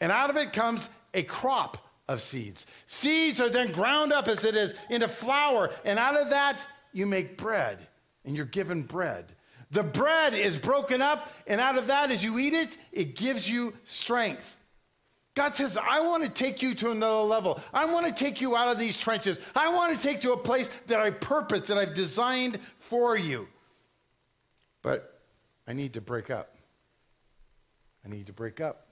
and 0.01 0.11
out 0.11 0.29
of 0.29 0.37
it 0.37 0.53
comes 0.53 0.89
a 1.13 1.21
crop 1.21 1.77
of 2.07 2.21
seeds. 2.21 2.65
Seeds 2.87 3.39
are 3.41 3.49
then 3.49 3.71
ground 3.71 4.13
up 4.13 4.27
as 4.27 4.45
it 4.45 4.55
is 4.55 4.73
into 4.89 5.07
flour, 5.07 5.69
and 5.85 5.99
out 5.99 6.15
of 6.15 6.31
that, 6.31 6.65
you 6.97 7.05
make 7.05 7.37
bread, 7.37 7.77
and 8.25 8.35
you're 8.35 8.45
given 8.45 8.83
bread. 8.83 9.25
The 9.71 9.83
bread 9.83 10.33
is 10.33 10.55
broken 10.55 11.01
up, 11.01 11.31
and 11.45 11.61
out 11.61 11.77
of 11.77 11.87
that, 11.87 12.11
as 12.11 12.23
you 12.23 12.39
eat 12.39 12.53
it, 12.53 12.75
it 12.91 13.15
gives 13.15 13.49
you 13.49 13.73
strength. 13.85 14.55
God 15.35 15.55
says, 15.55 15.77
I 15.77 16.01
want 16.01 16.23
to 16.23 16.29
take 16.29 16.63
you 16.63 16.73
to 16.75 16.89
another 16.89 17.21
level. 17.21 17.61
I 17.71 17.85
want 17.85 18.07
to 18.07 18.11
take 18.11 18.41
you 18.41 18.55
out 18.55 18.69
of 18.69 18.79
these 18.79 18.97
trenches. 18.97 19.39
I 19.55 19.71
want 19.71 19.95
to 19.95 20.01
take 20.01 20.23
you 20.23 20.31
to 20.31 20.33
a 20.33 20.37
place 20.37 20.67
that 20.87 20.99
I 20.99 21.11
purpose, 21.11 21.67
that 21.67 21.77
I've 21.77 21.93
designed 21.93 22.59
for 22.79 23.15
you. 23.15 23.47
But 24.81 25.21
I 25.67 25.73
need 25.73 25.93
to 25.93 26.01
break 26.01 26.31
up. 26.31 26.55
I 28.03 28.09
need 28.09 28.27
to 28.27 28.33
break 28.33 28.61
up 28.61 28.87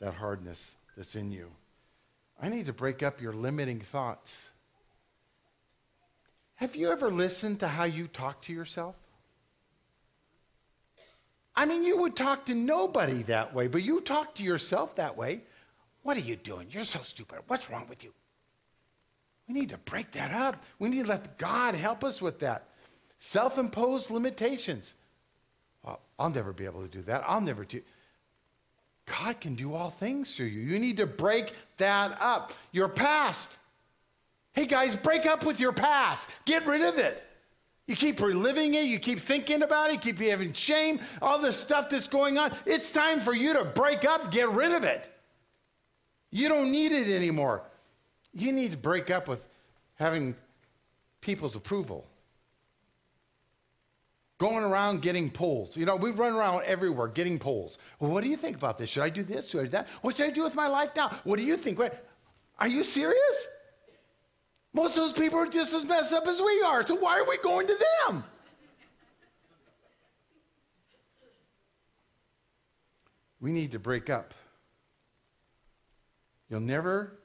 that 0.00 0.14
hardness 0.14 0.76
that's 0.96 1.14
in 1.14 1.30
you. 1.30 1.52
I 2.40 2.48
need 2.48 2.66
to 2.66 2.72
break 2.72 3.04
up 3.04 3.20
your 3.20 3.32
limiting 3.32 3.78
thoughts. 3.78 4.48
Have 6.62 6.76
you 6.76 6.92
ever 6.92 7.10
listened 7.10 7.58
to 7.58 7.66
how 7.66 7.82
you 7.82 8.06
talk 8.06 8.42
to 8.42 8.52
yourself? 8.52 8.94
I 11.56 11.66
mean, 11.66 11.82
you 11.82 11.98
would 11.98 12.14
talk 12.14 12.46
to 12.46 12.54
nobody 12.54 13.24
that 13.24 13.52
way, 13.52 13.66
but 13.66 13.82
you 13.82 14.00
talk 14.00 14.36
to 14.36 14.44
yourself 14.44 14.94
that 14.94 15.16
way. 15.16 15.40
What 16.04 16.16
are 16.16 16.20
you 16.20 16.36
doing? 16.36 16.68
You're 16.70 16.84
so 16.84 17.00
stupid. 17.02 17.40
What's 17.48 17.68
wrong 17.68 17.88
with 17.88 18.04
you? 18.04 18.12
We 19.48 19.54
need 19.54 19.70
to 19.70 19.78
break 19.78 20.12
that 20.12 20.32
up. 20.32 20.62
We 20.78 20.88
need 20.88 21.02
to 21.02 21.08
let 21.08 21.36
God 21.36 21.74
help 21.74 22.04
us 22.04 22.22
with 22.22 22.38
that. 22.38 22.68
Self 23.18 23.58
imposed 23.58 24.12
limitations. 24.12 24.94
Well, 25.82 25.98
I'll 26.16 26.30
never 26.30 26.52
be 26.52 26.64
able 26.64 26.82
to 26.82 26.88
do 26.88 27.02
that. 27.02 27.24
I'll 27.26 27.40
never 27.40 27.64
do. 27.64 27.82
God 29.06 29.40
can 29.40 29.56
do 29.56 29.74
all 29.74 29.90
things 29.90 30.36
through 30.36 30.46
you. 30.46 30.60
You 30.60 30.78
need 30.78 30.98
to 30.98 31.08
break 31.08 31.54
that 31.78 32.16
up. 32.20 32.52
Your 32.70 32.88
past. 32.88 33.58
Hey 34.52 34.66
guys, 34.66 34.94
break 34.94 35.24
up 35.26 35.44
with 35.44 35.60
your 35.60 35.72
past. 35.72 36.28
Get 36.44 36.66
rid 36.66 36.82
of 36.82 36.98
it. 36.98 37.22
You 37.86 37.96
keep 37.96 38.20
reliving 38.20 38.74
it, 38.74 38.84
you 38.84 38.98
keep 38.98 39.18
thinking 39.18 39.62
about 39.62 39.90
it, 39.90 39.94
you 39.94 39.98
keep 39.98 40.18
having 40.18 40.52
shame, 40.52 41.00
all 41.20 41.38
the 41.38 41.50
stuff 41.50 41.88
that's 41.88 42.06
going 42.06 42.38
on. 42.38 42.54
It's 42.64 42.90
time 42.90 43.20
for 43.20 43.34
you 43.34 43.54
to 43.54 43.64
break 43.64 44.04
up, 44.04 44.30
get 44.30 44.48
rid 44.50 44.72
of 44.72 44.84
it. 44.84 45.10
You 46.30 46.48
don't 46.48 46.70
need 46.70 46.92
it 46.92 47.08
anymore. 47.08 47.62
You 48.32 48.52
need 48.52 48.70
to 48.70 48.78
break 48.78 49.10
up 49.10 49.26
with 49.26 49.46
having 49.96 50.36
people's 51.20 51.56
approval 51.56 52.06
going 54.38 54.64
around 54.64 55.02
getting 55.02 55.30
polls. 55.30 55.76
You 55.76 55.86
know, 55.86 55.96
we 55.96 56.10
run 56.10 56.34
around 56.34 56.62
everywhere 56.64 57.08
getting 57.08 57.38
polls. 57.38 57.78
Well, 58.00 58.10
what 58.10 58.22
do 58.24 58.30
you 58.30 58.36
think 58.36 58.56
about 58.56 58.78
this? 58.78 58.90
Should 58.90 59.02
I 59.02 59.08
do 59.08 59.22
this? 59.22 59.48
Should 59.48 59.60
I 59.60 59.64
do 59.64 59.70
that? 59.70 59.88
What 60.02 60.16
should 60.16 60.26
I 60.26 60.30
do 60.30 60.42
with 60.42 60.54
my 60.54 60.66
life 60.66 60.90
now? 60.96 61.10
What 61.24 61.36
do 61.36 61.44
you 61.44 61.56
think? 61.56 61.78
What, 61.78 62.06
are 62.58 62.68
you 62.68 62.82
serious? 62.82 63.48
Most 64.74 64.96
of 64.96 65.04
those 65.04 65.12
people 65.12 65.38
are 65.38 65.46
just 65.46 65.74
as 65.74 65.84
messed 65.84 66.12
up 66.12 66.26
as 66.26 66.40
we 66.40 66.62
are. 66.62 66.86
So 66.86 66.94
why 66.94 67.18
are 67.18 67.28
we 67.28 67.36
going 67.38 67.66
to 67.66 67.84
them? 68.06 68.24
We 73.40 73.50
need 73.50 73.72
to 73.72 73.78
break 73.78 74.08
up. 74.08 74.34
You'll 76.48 76.60
never 76.60 77.18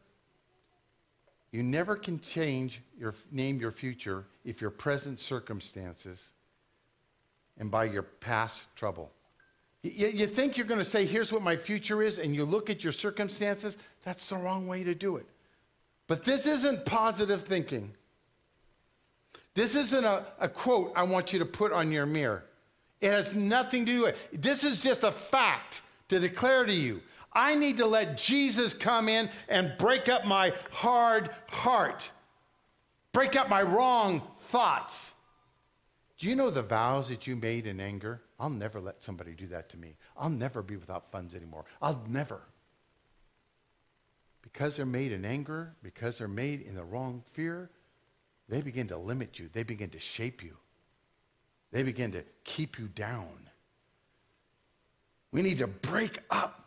you 1.51 1.63
never 1.63 1.95
can 1.95 2.19
change 2.19 2.81
your 2.99 3.13
name 3.31 3.59
your 3.59 3.71
future 3.71 4.25
if 4.43 4.61
your 4.61 4.69
present 4.69 5.19
circumstances 5.19 6.31
and 7.57 7.71
by 7.71 7.85
your 7.85 8.03
past 8.03 8.65
trouble. 8.75 9.11
You, 9.81 10.07
you 10.07 10.27
think 10.27 10.57
you're 10.57 10.67
going 10.67 10.79
to 10.79 10.85
say, 10.85 11.05
here's 11.05 11.31
what 11.31 11.41
my 11.41 11.55
future 11.55 12.03
is, 12.03 12.19
and 12.19 12.35
you 12.35 12.45
look 12.45 12.69
at 12.69 12.83
your 12.83 12.93
circumstances, 12.93 13.77
that's 14.03 14.29
the 14.29 14.35
wrong 14.35 14.67
way 14.67 14.83
to 14.83 14.93
do 14.93 15.15
it. 15.17 15.25
But 16.07 16.23
this 16.23 16.45
isn't 16.45 16.85
positive 16.85 17.43
thinking. 17.43 17.93
This 19.53 19.75
isn't 19.75 20.05
a, 20.05 20.25
a 20.39 20.47
quote 20.47 20.93
I 20.95 21.03
want 21.03 21.33
you 21.33 21.39
to 21.39 21.45
put 21.45 21.71
on 21.71 21.91
your 21.91 22.05
mirror. 22.05 22.45
It 23.01 23.11
has 23.11 23.35
nothing 23.35 23.85
to 23.85 23.91
do 23.91 24.03
with 24.03 24.33
it. 24.33 24.41
This 24.41 24.63
is 24.63 24.79
just 24.79 25.03
a 25.03 25.11
fact 25.11 25.81
to 26.09 26.19
declare 26.19 26.65
to 26.65 26.73
you. 26.73 27.01
I 27.33 27.55
need 27.55 27.77
to 27.77 27.85
let 27.85 28.17
Jesus 28.17 28.73
come 28.73 29.09
in 29.09 29.29
and 29.47 29.73
break 29.77 30.09
up 30.09 30.25
my 30.25 30.53
hard 30.71 31.29
heart, 31.49 32.09
break 33.13 33.35
up 33.35 33.49
my 33.49 33.61
wrong 33.61 34.21
thoughts. 34.39 35.13
Do 36.17 36.27
you 36.27 36.35
know 36.35 36.49
the 36.49 36.63
vows 36.63 37.09
that 37.09 37.27
you 37.27 37.35
made 37.35 37.67
in 37.67 37.79
anger? 37.79 38.21
I'll 38.39 38.49
never 38.49 38.79
let 38.79 39.03
somebody 39.03 39.33
do 39.33 39.45
that 39.47 39.69
to 39.69 39.77
me. 39.77 39.97
I'll 40.17 40.29
never 40.29 40.63
be 40.63 40.77
without 40.77 41.11
funds 41.11 41.35
anymore. 41.35 41.65
I'll 41.81 42.01
never. 42.07 42.41
Because 44.57 44.75
they're 44.75 44.87
made 44.87 45.11
in 45.11 45.23
anger, 45.23 45.75
because 45.83 46.17
they're 46.17 46.27
made 46.27 46.61
in 46.61 46.73
the 46.73 46.83
wrong 46.83 47.21
fear, 47.33 47.69
they 48.49 48.59
begin 48.59 48.87
to 48.87 48.97
limit 48.97 49.37
you. 49.37 49.51
They 49.53 49.61
begin 49.61 49.91
to 49.91 49.99
shape 49.99 50.43
you. 50.43 50.57
They 51.71 51.83
begin 51.83 52.11
to 52.13 52.23
keep 52.43 52.79
you 52.79 52.87
down. 52.87 53.29
We 55.31 55.43
need 55.43 55.59
to 55.59 55.67
break 55.67 56.17
up 56.31 56.65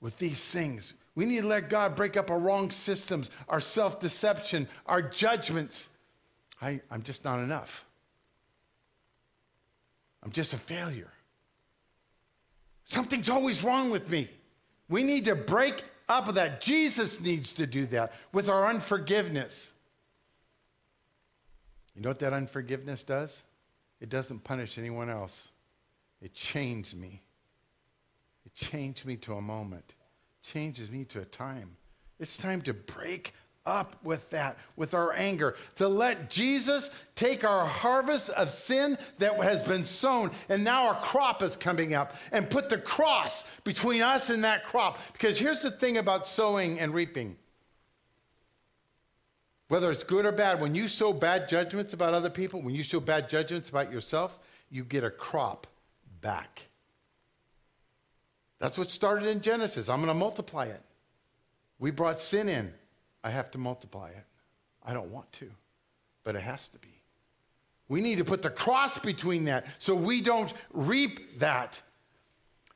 with 0.00 0.16
these 0.18 0.40
things. 0.52 0.94
We 1.16 1.24
need 1.24 1.40
to 1.40 1.46
let 1.48 1.68
God 1.68 1.96
break 1.96 2.16
up 2.16 2.30
our 2.30 2.38
wrong 2.38 2.70
systems, 2.70 3.30
our 3.48 3.58
self 3.58 3.98
deception, 3.98 4.68
our 4.86 5.02
judgments. 5.02 5.88
I, 6.60 6.80
I'm 6.88 7.02
just 7.02 7.24
not 7.24 7.40
enough. 7.40 7.84
I'm 10.22 10.30
just 10.30 10.54
a 10.54 10.58
failure. 10.58 11.10
Something's 12.84 13.28
always 13.28 13.64
wrong 13.64 13.90
with 13.90 14.08
me. 14.08 14.28
We 14.88 15.02
need 15.02 15.24
to 15.24 15.34
break 15.34 15.82
up 16.12 16.26
with 16.26 16.36
that. 16.36 16.60
Jesus 16.60 17.20
needs 17.20 17.52
to 17.52 17.66
do 17.66 17.86
that 17.86 18.12
with 18.32 18.48
our 18.48 18.68
unforgiveness. 18.68 19.72
You 21.94 22.02
know 22.02 22.10
what 22.10 22.18
that 22.20 22.32
unforgiveness 22.32 23.02
does? 23.02 23.42
It 24.00 24.08
doesn't 24.08 24.44
punish 24.44 24.78
anyone 24.78 25.10
else, 25.10 25.50
it 26.20 26.34
chains 26.34 26.94
me. 26.94 27.22
It 28.44 28.54
changed 28.54 29.06
me 29.06 29.16
to 29.18 29.34
a 29.34 29.40
moment, 29.40 29.94
changes 30.42 30.90
me 30.90 31.04
to 31.06 31.20
a 31.20 31.24
time. 31.24 31.76
It's 32.18 32.36
time 32.36 32.60
to 32.62 32.74
break 32.74 33.34
up 33.64 33.96
with 34.02 34.28
that, 34.30 34.58
with 34.76 34.94
our 34.94 35.12
anger, 35.12 35.56
to 35.76 35.88
let 35.88 36.30
Jesus 36.30 36.90
take 37.14 37.44
our 37.44 37.64
harvest 37.64 38.30
of 38.30 38.50
sin 38.50 38.98
that 39.18 39.36
has 39.42 39.62
been 39.62 39.84
sown, 39.84 40.30
and 40.48 40.64
now 40.64 40.88
our 40.88 41.00
crop 41.00 41.42
is 41.42 41.56
coming 41.56 41.94
up, 41.94 42.14
and 42.32 42.50
put 42.50 42.68
the 42.68 42.78
cross 42.78 43.44
between 43.64 44.02
us 44.02 44.30
and 44.30 44.44
that 44.44 44.64
crop. 44.64 44.98
Because 45.12 45.38
here's 45.38 45.62
the 45.62 45.70
thing 45.70 45.98
about 45.98 46.26
sowing 46.26 46.80
and 46.80 46.92
reaping 46.92 47.36
whether 49.72 49.90
it's 49.90 50.04
good 50.04 50.26
or 50.26 50.32
bad, 50.32 50.60
when 50.60 50.74
you 50.74 50.86
sow 50.86 51.14
bad 51.14 51.48
judgments 51.48 51.94
about 51.94 52.12
other 52.12 52.28
people, 52.28 52.60
when 52.60 52.74
you 52.74 52.84
sow 52.84 53.00
bad 53.00 53.30
judgments 53.30 53.70
about 53.70 53.90
yourself, 53.90 54.38
you 54.68 54.84
get 54.84 55.02
a 55.02 55.10
crop 55.10 55.66
back. 56.20 56.66
That's 58.58 58.76
what 58.76 58.90
started 58.90 59.30
in 59.30 59.40
Genesis. 59.40 59.88
I'm 59.88 60.02
going 60.02 60.08
to 60.08 60.14
multiply 60.14 60.66
it. 60.66 60.82
We 61.78 61.90
brought 61.90 62.20
sin 62.20 62.50
in. 62.50 62.74
I 63.24 63.30
have 63.30 63.50
to 63.52 63.58
multiply 63.58 64.10
it. 64.10 64.24
I 64.84 64.92
don't 64.92 65.10
want 65.10 65.30
to, 65.34 65.50
but 66.24 66.34
it 66.34 66.42
has 66.42 66.68
to 66.68 66.78
be. 66.78 66.88
We 67.88 68.00
need 68.00 68.18
to 68.18 68.24
put 68.24 68.42
the 68.42 68.50
cross 68.50 68.98
between 68.98 69.44
that 69.44 69.66
so 69.78 69.94
we 69.94 70.20
don't 70.20 70.52
reap 70.72 71.38
that. 71.40 71.80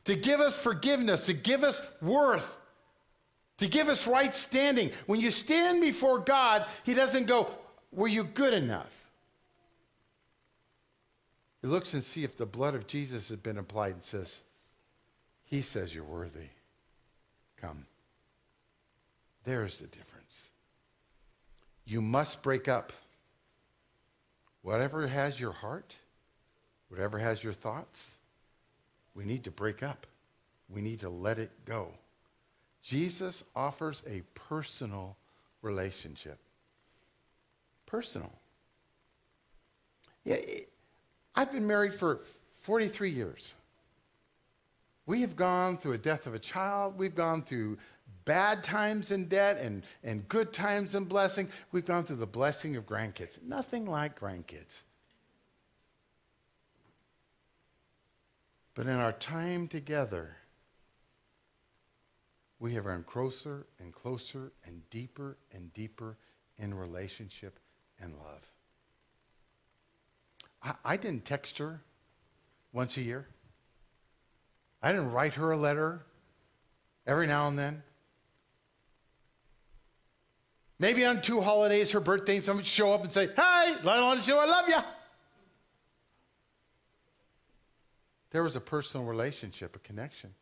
To 0.04 0.14
give 0.14 0.40
us 0.40 0.54
forgiveness, 0.54 1.26
to 1.26 1.32
give 1.32 1.64
us 1.64 1.82
worth, 2.00 2.56
to 3.58 3.66
give 3.66 3.88
us 3.88 4.06
right 4.06 4.34
standing. 4.34 4.90
When 5.06 5.20
you 5.20 5.30
stand 5.30 5.80
before 5.80 6.18
God, 6.18 6.66
He 6.84 6.94
doesn't 6.94 7.26
go, 7.26 7.48
Were 7.90 8.06
you 8.06 8.24
good 8.24 8.54
enough? 8.54 8.92
He 11.62 11.66
looks 11.66 11.94
and 11.94 12.04
see 12.04 12.22
if 12.22 12.36
the 12.36 12.46
blood 12.46 12.74
of 12.74 12.86
Jesus 12.86 13.30
has 13.30 13.38
been 13.38 13.58
applied 13.58 13.94
and 13.94 14.04
says, 14.04 14.42
He 15.44 15.62
says 15.62 15.94
you're 15.94 16.04
worthy. 16.04 16.50
Come. 17.56 17.86
There's 19.46 19.78
the 19.78 19.86
difference. 19.86 20.50
You 21.84 22.02
must 22.02 22.42
break 22.42 22.66
up. 22.66 22.92
Whatever 24.62 25.06
has 25.06 25.38
your 25.38 25.52
heart, 25.52 25.94
whatever 26.88 27.16
has 27.16 27.44
your 27.44 27.52
thoughts, 27.52 28.16
we 29.14 29.24
need 29.24 29.44
to 29.44 29.52
break 29.52 29.84
up. 29.84 30.08
We 30.68 30.80
need 30.80 31.00
to 31.00 31.08
let 31.08 31.38
it 31.38 31.52
go. 31.64 31.92
Jesus 32.82 33.44
offers 33.54 34.02
a 34.08 34.22
personal 34.34 35.16
relationship. 35.62 36.38
Personal. 37.86 38.32
Yeah, 40.24 40.38
I've 41.36 41.52
been 41.52 41.68
married 41.68 41.94
for 41.94 42.18
43 42.62 43.10
years. 43.10 43.54
We 45.06 45.20
have 45.20 45.36
gone 45.36 45.76
through 45.76 45.92
a 45.92 45.98
death 45.98 46.26
of 46.26 46.34
a 46.34 46.40
child. 46.40 46.98
We've 46.98 47.14
gone 47.14 47.42
through 47.42 47.78
bad 48.26 48.62
times 48.62 49.10
in 49.10 49.24
debt 49.24 49.56
and, 49.58 49.82
and 50.04 50.28
good 50.28 50.52
times 50.52 50.94
in 50.94 51.04
blessing. 51.04 51.48
We've 51.72 51.86
gone 51.86 52.04
through 52.04 52.16
the 52.16 52.26
blessing 52.26 52.76
of 52.76 52.84
grandkids. 52.84 53.42
Nothing 53.42 53.86
like 53.86 54.20
grandkids. 54.20 54.82
But 58.74 58.86
in 58.86 58.92
our 58.92 59.12
time 59.12 59.68
together, 59.68 60.36
we 62.58 62.74
have 62.74 62.84
run 62.84 63.04
closer 63.04 63.66
and 63.80 63.92
closer 63.94 64.52
and 64.66 64.82
deeper 64.90 65.38
and 65.52 65.72
deeper 65.72 66.18
in 66.58 66.74
relationship 66.74 67.58
and 68.00 68.12
love. 68.14 68.42
I, 70.62 70.92
I 70.92 70.96
didn't 70.96 71.24
text 71.24 71.56
her 71.58 71.80
once 72.72 72.96
a 72.98 73.02
year. 73.02 73.26
I 74.82 74.92
didn't 74.92 75.12
write 75.12 75.34
her 75.34 75.52
a 75.52 75.56
letter 75.56 76.04
every 77.06 77.26
now 77.26 77.48
and 77.48 77.58
then. 77.58 77.82
Maybe 80.78 81.04
on 81.04 81.22
two 81.22 81.40
holidays, 81.40 81.90
her 81.92 82.00
birthday, 82.00 82.40
someone 82.40 82.58
would 82.58 82.66
show 82.66 82.92
up 82.92 83.02
and 83.02 83.12
say, 83.12 83.30
I 83.36 83.76
want 83.84 84.26
you 84.26 84.34
know 84.34 84.40
I 84.40 84.46
love 84.46 84.68
you. 84.68 84.76
There 88.30 88.42
was 88.42 88.56
a 88.56 88.60
personal 88.60 89.06
relationship, 89.06 89.76
a 89.76 89.78
connection 89.78 90.34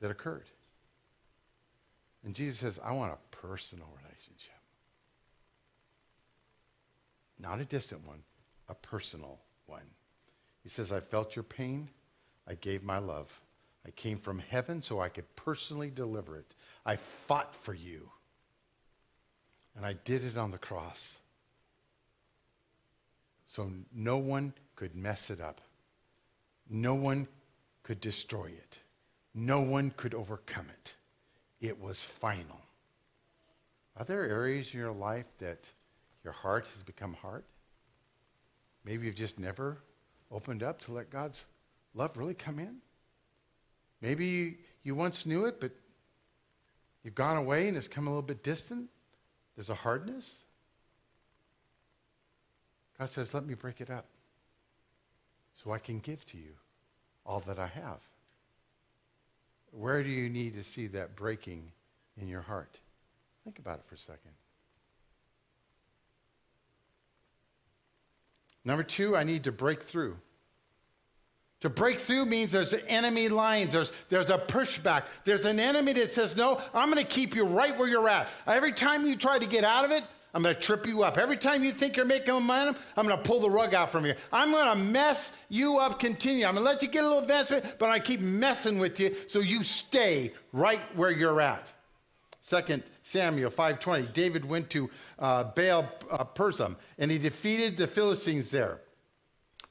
that 0.00 0.10
occurred. 0.10 0.48
And 2.24 2.34
Jesus 2.34 2.58
says, 2.58 2.80
I 2.82 2.92
want 2.92 3.12
a 3.12 3.36
personal 3.36 3.88
relationship. 4.02 4.54
Not 7.38 7.60
a 7.60 7.64
distant 7.66 8.06
one, 8.06 8.22
a 8.68 8.74
personal 8.74 9.38
one. 9.66 9.82
He 10.62 10.70
says, 10.70 10.90
I 10.90 11.00
felt 11.00 11.36
your 11.36 11.42
pain. 11.42 11.90
I 12.48 12.54
gave 12.54 12.82
my 12.82 12.98
love. 12.98 13.42
I 13.86 13.90
came 13.90 14.18
from 14.18 14.38
heaven 14.38 14.80
so 14.80 15.00
I 15.00 15.08
could 15.08 15.36
personally 15.36 15.90
deliver 15.90 16.36
it. 16.38 16.54
I 16.84 16.96
fought 16.96 17.54
for 17.54 17.74
you. 17.74 18.10
And 19.76 19.84
I 19.84 19.92
did 19.92 20.24
it 20.24 20.36
on 20.36 20.50
the 20.50 20.58
cross. 20.58 21.18
So 23.44 23.70
no 23.94 24.18
one 24.18 24.54
could 24.74 24.94
mess 24.94 25.30
it 25.30 25.40
up. 25.40 25.60
No 26.68 26.94
one 26.94 27.28
could 27.82 28.00
destroy 28.00 28.46
it. 28.46 28.78
No 29.34 29.60
one 29.60 29.90
could 29.96 30.14
overcome 30.14 30.66
it. 30.70 30.94
It 31.60 31.80
was 31.80 32.02
final. 32.02 32.60
Are 33.96 34.04
there 34.04 34.28
areas 34.28 34.72
in 34.74 34.80
your 34.80 34.92
life 34.92 35.26
that 35.38 35.70
your 36.24 36.32
heart 36.32 36.66
has 36.74 36.82
become 36.82 37.14
hard? 37.14 37.44
Maybe 38.84 39.06
you've 39.06 39.14
just 39.14 39.38
never 39.38 39.78
opened 40.30 40.62
up 40.62 40.80
to 40.82 40.92
let 40.92 41.10
God's 41.10 41.46
love 41.94 42.16
really 42.16 42.34
come 42.34 42.58
in. 42.58 42.76
Maybe 44.00 44.58
you, 44.82 44.94
once 44.94 45.26
knew 45.26 45.46
it, 45.46 45.60
but 45.60 45.72
you've 47.02 47.14
gone 47.14 47.36
away 47.36 47.68
and 47.68 47.76
it's 47.76 47.88
come 47.88 48.06
a 48.06 48.10
little 48.10 48.22
bit 48.22 48.42
distant. 48.42 48.88
There's 49.56 49.70
a 49.70 49.74
hardness. 49.74 50.40
God 52.98 53.10
says, 53.10 53.34
Let 53.34 53.46
me 53.46 53.54
break 53.54 53.80
it 53.80 53.90
up 53.90 54.06
so 55.54 55.72
I 55.72 55.78
can 55.78 55.98
give 55.98 56.24
to 56.26 56.36
you 56.36 56.52
all 57.24 57.40
that 57.40 57.58
I 57.58 57.66
have. 57.66 58.00
Where 59.72 60.02
do 60.02 60.10
you 60.10 60.28
need 60.28 60.54
to 60.54 60.64
see 60.64 60.86
that 60.88 61.16
breaking 61.16 61.72
in 62.20 62.28
your 62.28 62.42
heart? 62.42 62.78
Think 63.44 63.58
about 63.58 63.78
it 63.78 63.84
for 63.86 63.94
a 63.94 63.98
second. 63.98 64.32
Number 68.64 68.82
two, 68.82 69.16
I 69.16 69.22
need 69.22 69.44
to 69.44 69.52
break 69.52 69.82
through. 69.82 70.16
To 71.60 71.70
break 71.70 71.98
through 71.98 72.26
means 72.26 72.52
there's 72.52 72.74
enemy 72.86 73.28
lines, 73.28 73.72
there's, 73.72 73.92
there's 74.08 74.30
a 74.30 74.38
pushback. 74.38 75.04
There's 75.24 75.46
an 75.46 75.58
enemy 75.58 75.94
that 75.94 76.12
says, 76.12 76.36
No, 76.36 76.60
I'm 76.74 76.90
going 76.90 77.04
to 77.04 77.10
keep 77.10 77.34
you 77.34 77.44
right 77.44 77.76
where 77.76 77.88
you're 77.88 78.08
at. 78.08 78.28
Every 78.46 78.72
time 78.72 79.06
you 79.06 79.16
try 79.16 79.38
to 79.38 79.46
get 79.46 79.64
out 79.64 79.84
of 79.84 79.90
it, 79.90 80.04
I'm 80.34 80.42
going 80.42 80.54
to 80.54 80.60
trip 80.60 80.86
you 80.86 81.02
up. 81.02 81.16
Every 81.16 81.38
time 81.38 81.64
you 81.64 81.72
think 81.72 81.96
you're 81.96 82.04
making 82.04 82.28
a 82.28 82.34
momentum, 82.34 82.76
I'm 82.94 83.06
going 83.06 83.16
to 83.16 83.22
pull 83.22 83.40
the 83.40 83.48
rug 83.48 83.72
out 83.72 83.90
from 83.90 84.04
you. 84.04 84.14
I'm 84.30 84.50
going 84.50 84.66
to 84.66 84.84
mess 84.84 85.32
you 85.48 85.78
up 85.78 85.98
continue. 85.98 86.44
I'm 86.44 86.56
going 86.56 86.66
to 86.66 86.70
let 86.70 86.82
you 86.82 86.88
get 86.88 87.04
a 87.04 87.08
little 87.08 87.22
advancement, 87.22 87.78
but 87.78 87.88
I 87.88 88.00
keep 88.00 88.20
messing 88.20 88.78
with 88.78 89.00
you 89.00 89.16
so 89.28 89.38
you 89.38 89.62
stay 89.62 90.34
right 90.52 90.82
where 90.94 91.10
you're 91.10 91.40
at. 91.40 91.72
Second 92.42 92.82
Samuel 93.02 93.50
5:20. 93.50 94.12
David 94.12 94.44
went 94.44 94.68
to 94.70 94.90
uh, 95.18 95.44
Baal 95.44 95.90
uh, 96.10 96.68
and 96.98 97.10
he 97.10 97.16
defeated 97.18 97.78
the 97.78 97.86
Philistines 97.86 98.50
there. 98.50 98.82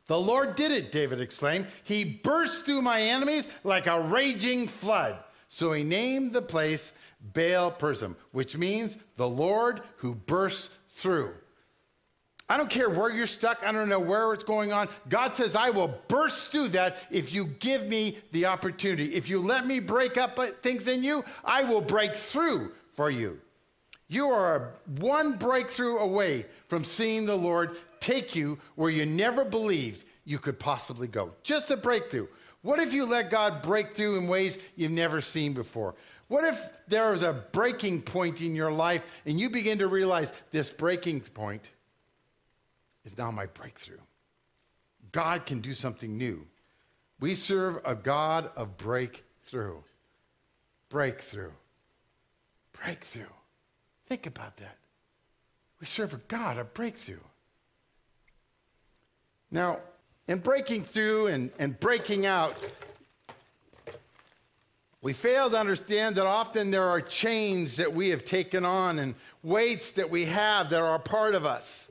The 0.07 0.19
Lord 0.19 0.55
did 0.55 0.71
it, 0.71 0.91
David 0.91 1.19
exclaimed. 1.19 1.67
He 1.83 2.03
burst 2.03 2.65
through 2.65 2.81
my 2.81 3.01
enemies 3.01 3.47
like 3.63 3.87
a 3.87 4.01
raging 4.01 4.67
flood. 4.67 5.17
So 5.49 5.73
he 5.73 5.83
named 5.83 6.33
the 6.33 6.41
place 6.41 6.91
Baal 7.33 7.71
Perazim, 7.71 8.15
which 8.31 8.57
means 8.57 8.97
the 9.17 9.27
Lord 9.27 9.81
who 9.97 10.13
bursts 10.13 10.75
through. 10.89 11.33
I 12.47 12.57
don't 12.57 12.69
care 12.69 12.89
where 12.89 13.09
you're 13.09 13.25
stuck. 13.25 13.63
I 13.63 13.71
don't 13.71 13.89
know 13.89 13.99
where 13.99 14.31
it's 14.33 14.43
going 14.43 14.71
on. 14.71 14.87
God 15.09 15.33
says, 15.33 15.55
I 15.55 15.71
will 15.71 15.99
burst 16.07 16.51
through 16.51 16.69
that 16.69 16.97
if 17.09 17.33
you 17.33 17.47
give 17.47 17.87
me 17.87 18.19
the 18.31 18.45
opportunity. 18.45 19.15
If 19.15 19.27
you 19.27 19.39
let 19.39 19.65
me 19.65 19.79
break 19.79 20.17
up 20.17 20.37
uh, 20.37 20.47
things 20.61 20.87
in 20.87 21.03
you, 21.03 21.25
I 21.43 21.63
will 21.63 21.81
break 21.81 22.15
through 22.15 22.73
for 22.93 23.09
you. 23.09 23.39
You 24.07 24.29
are 24.29 24.73
one 24.99 25.33
breakthrough 25.33 25.97
away 25.97 26.45
from 26.67 26.83
seeing 26.83 27.25
the 27.25 27.35
Lord 27.35 27.75
take 28.05 28.35
you 28.35 28.59
where 28.75 28.91
you 28.91 29.05
never 29.05 29.43
believed 29.43 30.05
you 30.25 30.37
could 30.37 30.59
possibly 30.59 31.07
go. 31.07 31.33
Just 31.41 31.71
a 31.71 31.77
breakthrough. 31.77 32.27
What 32.61 32.79
if 32.79 32.93
you 32.93 33.05
let 33.05 33.31
God 33.31 33.63
break 33.63 33.95
through 33.95 34.17
in 34.17 34.27
ways 34.27 34.59
you've 34.75 34.91
never 34.91 35.21
seen 35.21 35.53
before? 35.53 35.95
What 36.27 36.43
if 36.43 36.69
there 36.87 37.13
is 37.13 37.23
a 37.23 37.33
breaking 37.51 38.03
point 38.03 38.41
in 38.41 38.55
your 38.55 38.71
life 38.71 39.03
and 39.25 39.39
you 39.39 39.49
begin 39.49 39.79
to 39.79 39.87
realize 39.87 40.31
this 40.51 40.69
breaking 40.69 41.21
point 41.21 41.63
is 43.05 43.17
now 43.17 43.31
my 43.31 43.47
breakthrough? 43.47 43.99
God 45.11 45.45
can 45.47 45.59
do 45.59 45.73
something 45.73 46.15
new. 46.15 46.45
We 47.19 47.33
serve 47.33 47.79
a 47.85 47.95
God 47.95 48.51
of 48.55 48.77
breakthrough. 48.77 49.77
Breakthrough. 50.89 51.51
Breakthrough. 52.73 53.23
Think 54.05 54.27
about 54.27 54.57
that. 54.57 54.77
We 55.79 55.87
serve 55.87 56.13
a 56.13 56.21
God 56.27 56.57
of 56.57 56.73
breakthrough. 56.73 57.19
Now, 59.51 59.79
in 60.27 60.39
breaking 60.39 60.83
through 60.83 61.27
and, 61.27 61.51
and 61.59 61.79
breaking 61.79 62.25
out, 62.25 62.57
we 65.01 65.13
fail 65.13 65.49
to 65.51 65.59
understand 65.59 66.15
that 66.15 66.25
often 66.25 66.71
there 66.71 66.89
are 66.89 66.99
chains 66.99 67.75
that 67.75 67.93
we 67.93 68.09
have 68.09 68.25
taken 68.25 68.65
on 68.65 68.97
and 68.97 69.13
weights 69.43 69.91
that 69.91 70.09
we 70.09 70.25
have 70.25 70.71
that 70.71 70.81
are 70.81 70.95
a 70.95 70.99
part 70.99 71.35
of 71.35 71.45
us. 71.45 71.87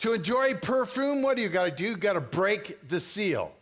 To 0.00 0.12
enjoy 0.12 0.54
perfume, 0.54 1.22
what 1.22 1.36
do 1.36 1.42
you 1.42 1.48
got 1.48 1.66
to 1.66 1.70
do? 1.70 1.84
You 1.84 1.96
got 1.96 2.14
to 2.14 2.20
break 2.20 2.88
the 2.88 2.98
seal. 2.98 3.52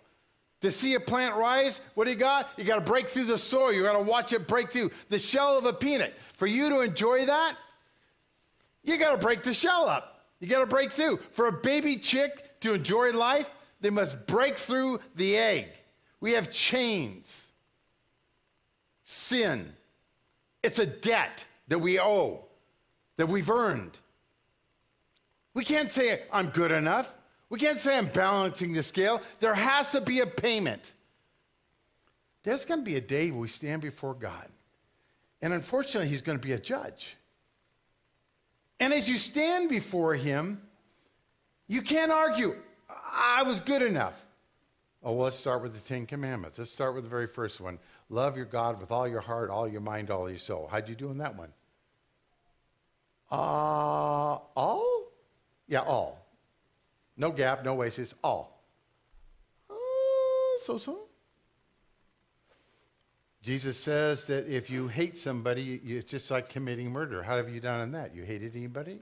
To 0.62 0.70
see 0.70 0.94
a 0.94 1.00
plant 1.00 1.36
rise, 1.36 1.80
what 1.94 2.04
do 2.04 2.10
you 2.10 2.16
got? 2.16 2.48
You 2.56 2.64
got 2.64 2.76
to 2.76 2.80
break 2.80 3.08
through 3.08 3.24
the 3.24 3.36
soil. 3.36 3.72
You 3.72 3.82
got 3.82 3.92
to 3.92 4.02
watch 4.02 4.32
it 4.32 4.48
break 4.48 4.72
through 4.72 4.90
the 5.08 5.18
shell 5.18 5.58
of 5.58 5.66
a 5.66 5.72
peanut. 5.72 6.16
For 6.36 6.46
you 6.46 6.70
to 6.70 6.80
enjoy 6.80 7.26
that, 7.26 7.56
you 8.82 8.96
got 8.96 9.12
to 9.12 9.18
break 9.18 9.42
the 9.42 9.52
shell 9.52 9.88
up. 9.88 10.11
You 10.42 10.48
got 10.48 10.58
to 10.58 10.66
break 10.66 10.90
through. 10.90 11.20
For 11.30 11.46
a 11.46 11.52
baby 11.52 11.96
chick 11.96 12.60
to 12.62 12.74
enjoy 12.74 13.12
life, 13.12 13.48
they 13.80 13.90
must 13.90 14.26
break 14.26 14.58
through 14.58 14.98
the 15.14 15.36
egg. 15.36 15.68
We 16.20 16.32
have 16.32 16.50
chains. 16.50 17.46
Sin. 19.04 19.72
It's 20.60 20.80
a 20.80 20.86
debt 20.86 21.46
that 21.68 21.78
we 21.78 22.00
owe, 22.00 22.44
that 23.18 23.28
we've 23.28 23.50
earned. 23.50 23.96
We 25.54 25.62
can't 25.62 25.92
say, 25.92 26.22
I'm 26.32 26.48
good 26.48 26.72
enough. 26.72 27.14
We 27.48 27.60
can't 27.60 27.78
say 27.78 27.96
I'm 27.96 28.06
balancing 28.06 28.72
the 28.72 28.82
scale. 28.82 29.22
There 29.38 29.54
has 29.54 29.92
to 29.92 30.00
be 30.00 30.20
a 30.20 30.26
payment. 30.26 30.92
There's 32.42 32.64
going 32.64 32.80
to 32.80 32.84
be 32.84 32.96
a 32.96 33.00
day 33.00 33.30
we 33.30 33.46
stand 33.46 33.80
before 33.80 34.14
God. 34.14 34.48
And 35.40 35.52
unfortunately, 35.52 36.08
He's 36.08 36.22
going 36.22 36.38
to 36.38 36.44
be 36.44 36.52
a 36.52 36.58
judge. 36.58 37.16
And 38.82 38.92
as 38.92 39.08
you 39.08 39.16
stand 39.16 39.70
before 39.70 40.14
Him, 40.14 40.60
you 41.68 41.82
can't 41.82 42.10
argue, 42.10 42.56
I 42.90 43.44
was 43.44 43.60
good 43.60 43.80
enough. 43.80 44.26
Oh, 45.04 45.12
well, 45.12 45.26
let's 45.26 45.36
start 45.36 45.62
with 45.62 45.72
the 45.72 45.88
Ten 45.88 46.04
Commandments. 46.04 46.58
Let's 46.58 46.72
start 46.72 46.92
with 46.96 47.04
the 47.04 47.10
very 47.10 47.28
first 47.28 47.60
one 47.60 47.78
love 48.10 48.36
your 48.36 48.44
God 48.44 48.80
with 48.80 48.90
all 48.90 49.06
your 49.06 49.20
heart, 49.20 49.50
all 49.50 49.68
your 49.68 49.80
mind, 49.80 50.10
all 50.10 50.28
your 50.28 50.40
soul. 50.40 50.68
How'd 50.68 50.88
you 50.88 50.96
do 50.96 51.12
in 51.12 51.18
that 51.18 51.36
one? 51.36 51.52
Uh, 53.30 54.40
all? 54.56 55.04
Yeah, 55.68 55.82
all. 55.82 56.26
No 57.16 57.30
gap, 57.30 57.64
no 57.64 57.74
waste, 57.74 58.14
all. 58.24 58.64
Uh, 59.70 59.74
so 60.58 60.76
so. 60.78 61.01
Jesus 63.42 63.76
says 63.76 64.26
that 64.26 64.46
if 64.46 64.70
you 64.70 64.86
hate 64.86 65.18
somebody, 65.18 65.74
it's 65.84 66.04
just 66.04 66.30
like 66.30 66.48
committing 66.48 66.92
murder. 66.92 67.22
How 67.22 67.36
have 67.36 67.48
you 67.48 67.60
done 67.60 67.80
in 67.80 67.92
that? 67.92 68.14
You 68.14 68.22
hated 68.22 68.54
anybody? 68.54 69.00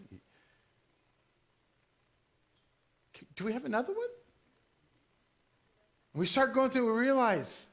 Do 3.36 3.44
we 3.44 3.52
have 3.52 3.66
another 3.66 3.92
one? 3.92 4.08
We 6.14 6.26
start 6.26 6.54
going 6.54 6.70
through, 6.70 6.92
we 6.92 7.00
realize 7.00 7.66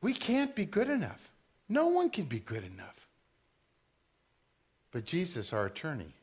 we 0.00 0.14
can't 0.14 0.54
be 0.54 0.64
good 0.64 0.88
enough. 0.88 1.30
No 1.68 1.88
one 1.88 2.10
can 2.10 2.24
be 2.24 2.38
good 2.38 2.64
enough. 2.64 3.08
But 4.92 5.04
Jesus, 5.04 5.52
our 5.52 5.66
attorney, 5.66 6.14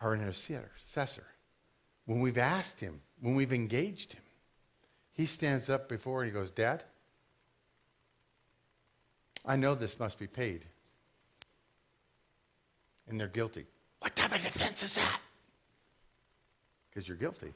our 0.00 0.14
intercessor, 0.14 1.24
when 2.06 2.20
we've 2.20 2.38
asked 2.38 2.80
him, 2.80 3.00
when 3.20 3.36
we've 3.36 3.52
engaged 3.52 4.12
him, 4.14 4.22
he 5.12 5.26
stands 5.26 5.70
up 5.70 5.88
before 5.88 6.22
and 6.22 6.30
he 6.30 6.34
goes, 6.34 6.50
Dad, 6.50 6.82
I 9.44 9.56
know 9.56 9.74
this 9.74 9.98
must 9.98 10.18
be 10.18 10.26
paid. 10.26 10.64
And 13.08 13.18
they're 13.18 13.28
guilty. 13.28 13.66
What 13.98 14.14
type 14.14 14.34
of 14.34 14.42
defense 14.42 14.82
is 14.82 14.94
that? 14.94 15.20
Because 16.88 17.08
you're 17.08 17.16
guilty. 17.16 17.52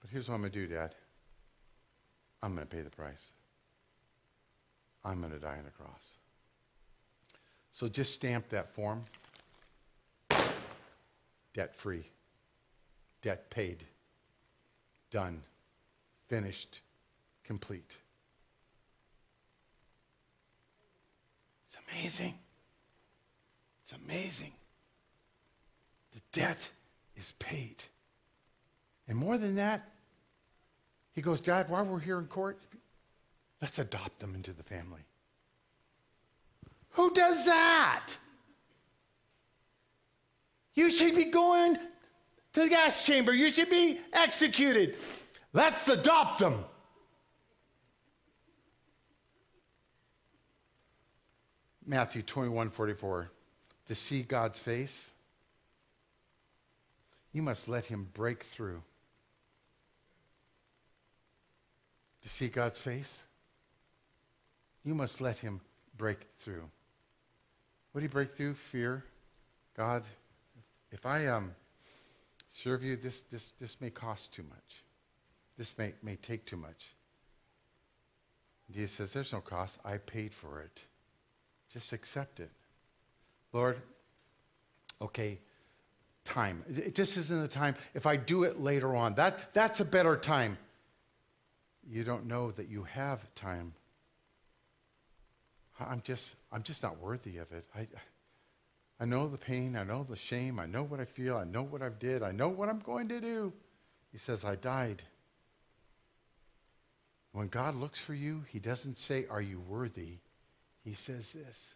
But 0.00 0.10
here's 0.10 0.28
what 0.28 0.36
I'm 0.36 0.42
going 0.42 0.52
to 0.52 0.66
do, 0.66 0.66
Dad 0.66 0.94
I'm 2.42 2.54
going 2.54 2.66
to 2.66 2.76
pay 2.76 2.82
the 2.82 2.90
price. 2.90 3.32
I'm 5.04 5.20
going 5.20 5.32
to 5.32 5.38
die 5.38 5.56
on 5.56 5.64
the 5.64 5.70
cross. 5.70 6.18
So 7.72 7.88
just 7.88 8.12
stamp 8.14 8.48
that 8.50 8.70
form 8.70 9.02
debt 11.54 11.74
free, 11.74 12.02
debt 13.22 13.48
paid, 13.48 13.84
done, 15.10 15.40
finished, 16.28 16.80
complete. 17.44 17.96
Amazing. 21.90 22.34
It's 23.82 23.92
amazing. 23.92 24.52
The 26.12 26.20
debt 26.32 26.70
is 27.16 27.32
paid. 27.38 27.82
And 29.08 29.18
more 29.18 29.36
than 29.36 29.56
that, 29.56 29.90
he 31.12 31.20
goes, 31.20 31.40
God, 31.40 31.68
while 31.68 31.84
we're 31.84 32.00
here 32.00 32.18
in 32.18 32.26
court, 32.26 32.58
let's 33.60 33.78
adopt 33.78 34.18
them 34.20 34.34
into 34.34 34.52
the 34.52 34.62
family. 34.62 35.02
Who 36.90 37.12
does 37.12 37.44
that? 37.46 38.10
You 40.74 40.90
should 40.90 41.14
be 41.14 41.26
going 41.26 41.76
to 42.54 42.60
the 42.60 42.68
gas 42.68 43.04
chamber. 43.04 43.32
You 43.32 43.52
should 43.52 43.70
be 43.70 44.00
executed. 44.12 44.96
Let's 45.52 45.88
adopt 45.88 46.40
them. 46.40 46.64
Matthew 51.86 52.22
21 52.22 52.70
44. 52.70 53.30
To 53.86 53.94
see 53.94 54.22
God's 54.22 54.58
face, 54.58 55.10
you 57.32 57.42
must 57.42 57.68
let 57.68 57.84
him 57.84 58.08
break 58.14 58.42
through. 58.42 58.82
To 62.22 62.28
see 62.28 62.48
God's 62.48 62.80
face, 62.80 63.22
you 64.84 64.94
must 64.94 65.20
let 65.20 65.36
him 65.36 65.60
break 65.98 66.26
through. 66.40 66.64
What 67.92 68.00
do 68.00 68.04
you 68.04 68.10
break 68.10 68.34
through? 68.34 68.54
Fear. 68.54 69.04
God, 69.76 70.04
if 70.90 71.04
I 71.04 71.26
um, 71.26 71.54
serve 72.48 72.82
you, 72.82 72.96
this, 72.96 73.22
this, 73.22 73.52
this 73.60 73.80
may 73.80 73.90
cost 73.90 74.32
too 74.32 74.44
much. 74.44 74.82
This 75.58 75.76
may, 75.76 75.92
may 76.02 76.16
take 76.16 76.46
too 76.46 76.56
much. 76.56 76.94
Jesus 78.70 78.92
says, 78.96 79.12
There's 79.12 79.32
no 79.32 79.40
cost. 79.40 79.78
I 79.84 79.98
paid 79.98 80.32
for 80.32 80.60
it. 80.60 80.82
Just 81.74 81.92
accept 81.92 82.38
it. 82.38 82.50
Lord, 83.52 83.82
okay, 85.02 85.40
time. 86.24 86.62
This 86.68 87.16
isn't 87.16 87.42
the 87.42 87.48
time. 87.48 87.74
If 87.94 88.06
I 88.06 88.14
do 88.14 88.44
it 88.44 88.60
later 88.60 88.94
on, 88.94 89.14
that, 89.14 89.52
that's 89.52 89.80
a 89.80 89.84
better 89.84 90.16
time. 90.16 90.56
You 91.90 92.04
don't 92.04 92.26
know 92.26 92.52
that 92.52 92.68
you 92.68 92.84
have 92.84 93.22
time. 93.34 93.74
I'm 95.80 96.00
just, 96.04 96.36
I'm 96.52 96.62
just 96.62 96.80
not 96.80 97.00
worthy 97.00 97.38
of 97.38 97.50
it. 97.50 97.64
I, 97.74 97.88
I 99.00 99.04
know 99.04 99.26
the 99.26 99.36
pain. 99.36 99.76
I 99.76 99.82
know 99.82 100.06
the 100.08 100.16
shame. 100.16 100.60
I 100.60 100.66
know 100.66 100.84
what 100.84 101.00
I 101.00 101.04
feel. 101.04 101.36
I 101.36 101.44
know 101.44 101.64
what 101.64 101.82
I've 101.82 101.98
did. 101.98 102.22
I 102.22 102.30
know 102.30 102.48
what 102.48 102.68
I'm 102.68 102.78
going 102.78 103.08
to 103.08 103.20
do. 103.20 103.52
He 104.12 104.18
says, 104.18 104.44
I 104.44 104.54
died. 104.54 105.02
When 107.32 107.48
God 107.48 107.74
looks 107.74 107.98
for 107.98 108.14
you, 108.14 108.44
he 108.52 108.60
doesn't 108.60 108.96
say, 108.96 109.26
Are 109.28 109.42
you 109.42 109.58
worthy? 109.58 110.18
He 110.84 110.94
says 110.94 111.30
this 111.30 111.74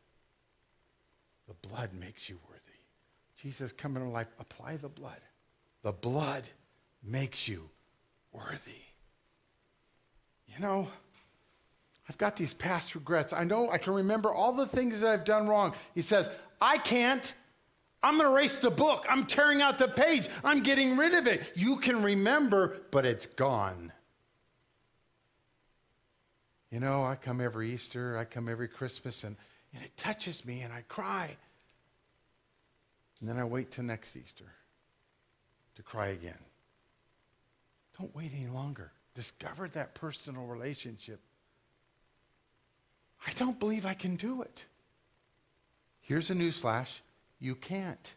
The 1.49 1.69
blood 1.69 1.91
makes 1.95 2.29
you 2.29 2.39
worthy. 2.49 2.61
Jesus, 3.43 3.73
come 3.73 3.97
into 3.97 4.09
life, 4.09 4.29
apply 4.39 4.77
the 4.77 4.89
blood. 4.89 5.21
The 5.83 5.93
blood 5.93 6.45
makes 7.03 7.47
you 7.47 7.71
worthy. 8.33 8.83
You 10.49 10.61
know, 10.61 10.89
I've 12.09 12.19
got 12.19 12.37
these 12.37 12.55
past 12.55 12.95
regrets. 12.95 13.33
I 13.33 13.45
know 13.45 13.71
I 13.71 13.79
can 13.79 13.93
remember 13.95 14.33
all 14.33 14.53
the 14.53 14.67
things 14.67 15.01
that 15.01 15.11
I've 15.11 15.25
done 15.25 15.47
wrong. 15.47 15.75
He 15.95 16.03
says, 16.03 16.29
I 16.61 16.79
can't. 16.79 17.33
I'm 18.03 18.17
going 18.17 18.29
to 18.29 18.35
erase 18.35 18.59
the 18.59 18.71
book. 18.71 19.05
I'm 19.09 19.25
tearing 19.25 19.61
out 19.61 19.79
the 19.79 19.89
page. 19.89 20.29
I'm 20.43 20.63
getting 20.63 20.97
rid 20.97 21.15
of 21.15 21.27
it. 21.27 21.53
You 21.55 21.77
can 21.77 22.03
remember, 22.03 22.79
but 22.91 23.05
it's 23.05 23.27
gone. 23.27 23.93
You 26.71 26.81
know, 26.81 27.05
I 27.05 27.15
come 27.15 27.41
every 27.41 27.73
Easter, 27.73 28.19
I 28.19 28.25
come 28.25 28.49
every 28.49 28.69
Christmas, 28.69 29.25
and, 29.25 29.37
and 29.75 29.83
it 29.83 29.97
touches 29.97 30.45
me, 30.45 30.61
and 30.61 30.73
I 30.73 30.83
cry. 30.89 31.35
And 33.21 33.29
then 33.29 33.39
I 33.39 33.45
wait 33.45 33.71
till 33.71 33.85
next 33.85 34.17
Easter 34.17 34.45
to 35.77 35.83
cry 35.83 36.09
again. 36.09 36.39
Don't 37.99 38.15
wait 38.15 38.33
any 38.35 38.49
longer. 38.49 38.93
discover 39.15 39.67
that 39.69 39.95
personal 39.95 40.47
relationship. 40.47 41.19
I 43.27 43.33
don't 43.33 43.59
believe 43.59 43.85
I 43.85 43.95
can 43.95 44.15
do 44.15 44.43
it. 44.43 44.65
Here's 46.01 46.31
a 46.31 46.35
newsflash 46.35 47.01
you 47.41 47.55
can't. 47.57 48.15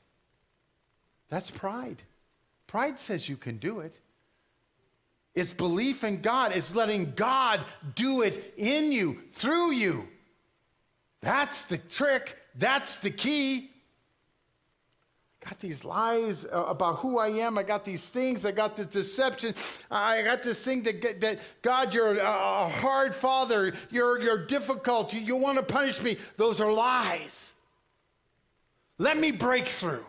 That's 1.30 1.50
pride. 1.50 2.04
Pride 2.68 3.00
says 3.00 3.28
you 3.28 3.38
can 3.38 3.58
do 3.58 3.80
it. 3.80 4.00
It's 5.34 5.54
belief 5.54 6.04
in 6.04 6.22
God, 6.22 6.52
it's 6.54 6.76
letting 6.76 7.14
God 7.16 7.62
do 7.96 8.22
it 8.22 8.54
in 8.58 8.92
you, 8.92 9.20
through 9.34 9.72
you. 9.72 10.08
That's 11.22 11.64
the 11.66 11.78
trick, 11.78 12.38
that's 12.56 12.98
the 12.98 13.12
key. 13.12 13.70
I 15.44 15.50
got 15.50 15.60
these 15.60 15.84
lies 15.84 16.46
uh, 16.46 16.66
about 16.68 17.00
who 17.00 17.18
I 17.18 17.30
am. 17.30 17.58
I 17.58 17.64
got 17.64 17.84
these 17.84 18.10
things. 18.10 18.46
I 18.46 18.52
got 18.52 18.76
the 18.76 18.86
deception. 18.86 19.56
I 19.90 20.22
got 20.22 20.44
this 20.44 20.64
thing 20.64 20.84
that, 20.84 21.20
that 21.22 21.40
God, 21.64 21.96
you're 21.96 22.16
a 22.18 22.70
hard 22.70 23.16
father. 23.16 23.74
You're, 23.90 24.22
you're 24.22 24.46
difficult. 24.46 25.14
You, 25.14 25.22
you 25.22 25.36
want 25.36 25.58
to 25.58 25.64
punish 25.64 26.00
me. 26.02 26.18
Those 26.38 26.62
are 26.62 26.72
lies. 26.72 27.54
Let 29.00 29.18
me 29.18 29.32
break 29.32 29.66
through 29.66 30.06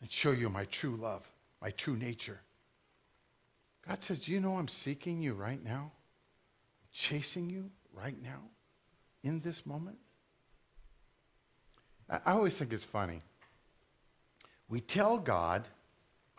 and 0.00 0.08
show 0.10 0.30
you 0.30 0.48
my 0.48 0.64
true 0.66 0.94
love, 0.94 1.28
my 1.60 1.70
true 1.70 1.96
nature. 1.96 2.40
God 3.86 4.02
says, 4.02 4.18
Do 4.20 4.32
you 4.32 4.40
know 4.40 4.56
I'm 4.56 4.68
seeking 4.68 5.20
you 5.20 5.34
right 5.34 5.62
now? 5.62 5.92
chasing 6.92 7.48
you 7.48 7.70
right 7.92 8.20
now 8.22 8.40
in 9.22 9.40
this 9.40 9.66
moment? 9.66 9.96
I, 12.08 12.20
I 12.26 12.32
always 12.32 12.54
think 12.54 12.72
it's 12.72 12.84
funny. 12.84 13.22
We 14.68 14.80
tell 14.80 15.18
God, 15.18 15.66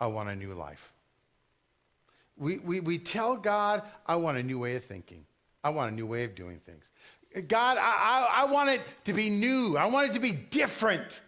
I 0.00 0.06
want 0.06 0.28
a 0.28 0.36
new 0.36 0.54
life. 0.54 0.92
We, 2.36 2.58
we, 2.58 2.80
we 2.80 2.98
tell 2.98 3.36
God, 3.36 3.82
I 4.06 4.16
want 4.16 4.38
a 4.38 4.42
new 4.42 4.58
way 4.58 4.74
of 4.76 4.84
thinking. 4.84 5.24
I 5.62 5.70
want 5.70 5.92
a 5.92 5.94
new 5.94 6.06
way 6.06 6.24
of 6.24 6.34
doing 6.34 6.58
things. 6.58 6.84
God, 7.48 7.78
I, 7.78 7.80
I, 7.80 8.42
I 8.42 8.44
want 8.46 8.70
it 8.70 8.80
to 9.04 9.12
be 9.12 9.30
new. 9.30 9.76
I 9.76 9.86
want 9.86 10.10
it 10.10 10.14
to 10.14 10.20
be 10.20 10.32
different. 10.32 11.20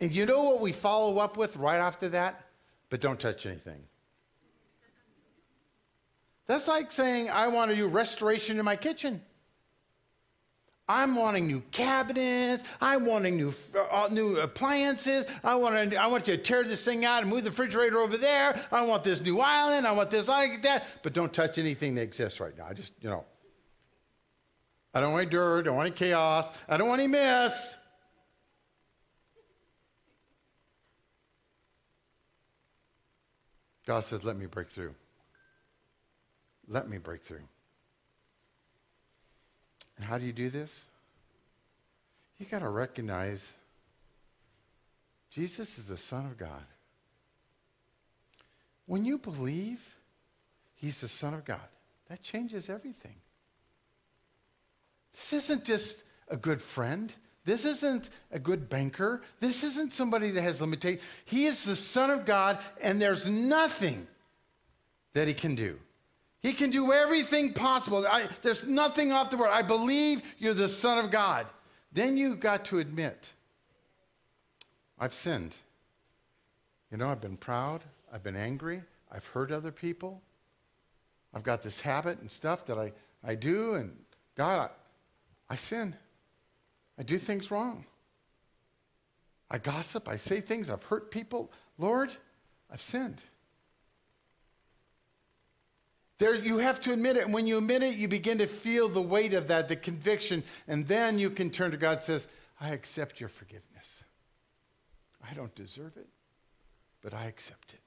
And 0.00 0.12
you 0.12 0.26
know 0.26 0.44
what 0.44 0.60
we 0.60 0.72
follow 0.72 1.18
up 1.18 1.36
with 1.36 1.56
right 1.56 1.78
after 1.78 2.08
that? 2.10 2.46
But 2.88 3.00
don't 3.00 3.18
touch 3.18 3.46
anything. 3.46 3.82
That's 6.46 6.68
like 6.68 6.92
saying, 6.92 7.30
I 7.30 7.48
want 7.48 7.70
to 7.70 7.76
do 7.76 7.88
restoration 7.88 8.58
in 8.58 8.64
my 8.64 8.76
kitchen. 8.76 9.20
I'm 10.88 11.16
wanting 11.16 11.48
new 11.48 11.62
cabinets. 11.72 12.62
I'm 12.80 13.06
wanting 13.06 13.36
new, 13.36 13.52
uh, 13.90 14.08
new 14.12 14.38
appliances. 14.38 15.26
I 15.42 15.56
want, 15.56 15.90
to, 15.90 15.96
I 15.96 16.06
want 16.06 16.28
you 16.28 16.36
to 16.36 16.42
tear 16.42 16.62
this 16.62 16.84
thing 16.84 17.04
out 17.04 17.22
and 17.22 17.30
move 17.30 17.42
the 17.42 17.50
refrigerator 17.50 17.98
over 17.98 18.16
there. 18.16 18.60
I 18.70 18.82
want 18.82 19.02
this 19.02 19.20
new 19.20 19.40
island. 19.40 19.84
I 19.84 19.92
want 19.92 20.10
this 20.10 20.28
I 20.28 20.46
like 20.46 20.62
that. 20.62 20.84
But 21.02 21.12
don't 21.12 21.32
touch 21.32 21.58
anything 21.58 21.96
that 21.96 22.02
exists 22.02 22.38
right 22.38 22.56
now. 22.56 22.66
I 22.70 22.74
just, 22.74 22.94
you 23.00 23.10
know. 23.10 23.24
I 24.94 25.00
don't 25.00 25.12
want 25.12 25.22
any 25.22 25.30
dirt. 25.30 25.60
I 25.60 25.62
don't 25.62 25.76
want 25.76 25.86
any 25.88 25.96
chaos. 25.96 26.46
I 26.68 26.76
don't 26.76 26.88
want 26.88 27.00
any 27.00 27.10
mess. 27.10 27.76
God 33.86 34.04
says, 34.04 34.24
let 34.24 34.36
me 34.36 34.46
break 34.46 34.70
through. 34.70 34.94
Let 36.68 36.88
me 36.88 36.98
break 36.98 37.22
through. 37.22 37.46
And 39.96 40.04
how 40.04 40.18
do 40.18 40.26
you 40.26 40.32
do 40.32 40.50
this? 40.50 40.86
You 42.38 42.46
got 42.46 42.58
to 42.58 42.68
recognize 42.68 43.52
Jesus 45.30 45.78
is 45.78 45.86
the 45.86 45.96
Son 45.96 46.26
of 46.26 46.36
God. 46.36 46.64
When 48.86 49.04
you 49.04 49.18
believe 49.18 49.94
He's 50.74 51.00
the 51.00 51.08
Son 51.08 51.34
of 51.34 51.44
God, 51.44 51.60
that 52.08 52.22
changes 52.22 52.68
everything. 52.68 53.16
This 55.12 55.44
isn't 55.44 55.64
just 55.64 56.02
a 56.28 56.36
good 56.36 56.60
friend. 56.60 57.12
This 57.44 57.64
isn't 57.64 58.10
a 58.30 58.38
good 58.38 58.68
banker. 58.68 59.22
This 59.40 59.64
isn't 59.64 59.94
somebody 59.94 60.30
that 60.32 60.42
has 60.42 60.60
limitations. 60.60 61.02
He 61.24 61.46
is 61.46 61.64
the 61.64 61.76
Son 61.76 62.10
of 62.10 62.26
God, 62.26 62.58
and 62.82 63.00
there's 63.00 63.26
nothing 63.26 64.06
that 65.14 65.26
He 65.26 65.34
can 65.34 65.54
do. 65.54 65.78
He 66.42 66.52
can 66.52 66.70
do 66.70 66.92
everything 66.92 67.52
possible. 67.52 68.06
I, 68.06 68.28
there's 68.42 68.64
nothing 68.64 69.12
off 69.12 69.30
the 69.30 69.36
board. 69.36 69.50
I 69.52 69.62
believe 69.62 70.22
you're 70.38 70.54
the 70.54 70.68
Son 70.68 71.04
of 71.04 71.10
God. 71.10 71.46
Then 71.92 72.16
you've 72.16 72.40
got 72.40 72.66
to 72.66 72.78
admit, 72.78 73.32
I've 74.98 75.14
sinned. 75.14 75.56
You 76.90 76.98
know, 76.98 77.08
I've 77.08 77.20
been 77.20 77.36
proud. 77.36 77.82
I've 78.12 78.22
been 78.22 78.36
angry. 78.36 78.82
I've 79.10 79.26
hurt 79.26 79.50
other 79.50 79.72
people. 79.72 80.22
I've 81.34 81.42
got 81.42 81.62
this 81.62 81.80
habit 81.80 82.20
and 82.20 82.30
stuff 82.30 82.66
that 82.66 82.78
I, 82.78 82.92
I 83.24 83.34
do. 83.34 83.74
And 83.74 83.96
God, 84.36 84.70
I, 85.50 85.52
I 85.52 85.56
sin. 85.56 85.94
I 86.98 87.02
do 87.02 87.18
things 87.18 87.50
wrong. 87.50 87.84
I 89.50 89.58
gossip. 89.58 90.08
I 90.08 90.16
say 90.16 90.40
things. 90.40 90.70
I've 90.70 90.82
hurt 90.84 91.10
people. 91.10 91.50
Lord, 91.78 92.12
I've 92.70 92.80
sinned. 92.80 93.20
There, 96.18 96.34
you 96.34 96.58
have 96.58 96.80
to 96.82 96.92
admit 96.92 97.16
it. 97.16 97.24
And 97.24 97.34
when 97.34 97.46
you 97.46 97.58
admit 97.58 97.82
it, 97.82 97.96
you 97.96 98.08
begin 98.08 98.38
to 98.38 98.46
feel 98.46 98.88
the 98.88 99.02
weight 99.02 99.34
of 99.34 99.48
that, 99.48 99.68
the 99.68 99.76
conviction. 99.76 100.42
And 100.66 100.86
then 100.88 101.18
you 101.18 101.28
can 101.30 101.50
turn 101.50 101.72
to 101.72 101.76
God 101.76 101.98
and 101.98 102.04
says, 102.04 102.26
I 102.60 102.70
accept 102.70 103.20
your 103.20 103.28
forgiveness. 103.28 104.02
I 105.28 105.34
don't 105.34 105.54
deserve 105.54 105.96
it, 105.96 106.08
but 107.02 107.12
I 107.12 107.24
accept 107.24 107.74
it. 107.74 107.80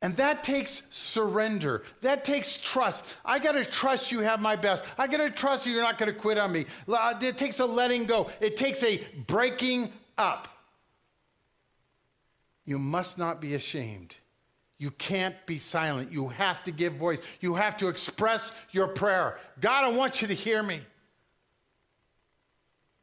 And 0.00 0.16
that 0.16 0.44
takes 0.44 0.82
surrender. 0.90 1.82
That 2.02 2.24
takes 2.24 2.58
trust. 2.58 3.16
I 3.24 3.38
got 3.38 3.52
to 3.52 3.64
trust 3.64 4.12
you 4.12 4.20
have 4.20 4.40
my 4.40 4.54
best. 4.54 4.84
I 4.98 5.06
got 5.06 5.18
to 5.18 5.30
trust 5.30 5.66
you 5.66 5.72
you're 5.72 5.82
not 5.82 5.98
going 5.98 6.12
to 6.12 6.18
quit 6.18 6.38
on 6.38 6.52
me. 6.52 6.66
Uh, 6.86 7.14
it 7.20 7.38
takes 7.38 7.58
a 7.58 7.64
letting 7.66 8.04
go. 8.04 8.30
It 8.40 8.56
takes 8.56 8.82
a 8.82 9.02
breaking 9.26 9.92
up. 10.18 10.48
You 12.66 12.78
must 12.78 13.18
not 13.18 13.40
be 13.40 13.54
ashamed 13.54 14.16
you 14.84 14.90
can't 14.90 15.34
be 15.46 15.58
silent. 15.58 16.12
You 16.12 16.28
have 16.28 16.62
to 16.64 16.70
give 16.70 16.96
voice. 16.96 17.22
You 17.40 17.54
have 17.54 17.78
to 17.78 17.88
express 17.88 18.52
your 18.70 18.86
prayer. 18.86 19.38
God, 19.58 19.82
I 19.82 19.96
want 19.96 20.20
you 20.20 20.28
to 20.28 20.34
hear 20.34 20.62
me. 20.62 20.82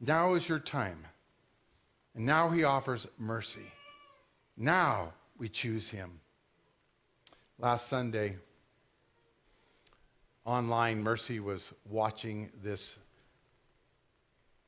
Now 0.00 0.34
is 0.34 0.48
your 0.48 0.60
time. 0.60 1.04
And 2.14 2.24
now 2.24 2.50
he 2.50 2.62
offers 2.62 3.08
mercy. 3.18 3.66
Now 4.56 5.12
we 5.38 5.48
choose 5.48 5.88
him. 5.88 6.20
Last 7.58 7.88
Sunday, 7.88 8.36
online, 10.44 11.02
Mercy 11.02 11.40
was 11.40 11.72
watching 11.90 12.48
this 12.62 13.00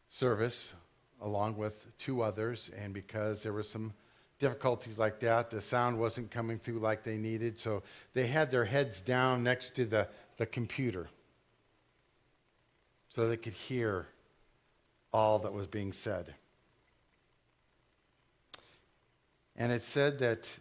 service 0.09 0.75
along 1.21 1.59
with 1.59 1.97
two 1.97 2.23
others, 2.23 2.73
and 2.77 2.93
because 2.93 3.41
there 3.41 3.53
was 3.53 3.71
some 3.71 3.95
difficulties 4.39 4.99
like 4.99 5.21
that. 5.21 5.51
The 5.51 5.63
sound 5.63 5.99
wasn't 5.99 6.31
coming 6.31 6.59
through 6.59 6.81
like 6.81 7.03
they 7.03 7.17
needed, 7.17 7.59
so 7.59 7.83
they 8.13 8.27
had 8.27 8.51
their 8.51 8.65
heads 8.65 9.01
down 9.01 9.43
next 9.43 9.75
to 9.77 9.85
the, 9.85 10.09
the 10.37 10.47
computer 10.47 11.09
so 13.09 13.29
they 13.29 13.37
could 13.37 13.53
hear 13.53 14.09
all 15.13 15.39
that 15.39 15.53
was 15.53 15.67
being 15.67 15.93
said. 15.93 16.35
And 19.57 19.71
it 19.71 19.85
said 19.85 20.19
that 20.19 20.59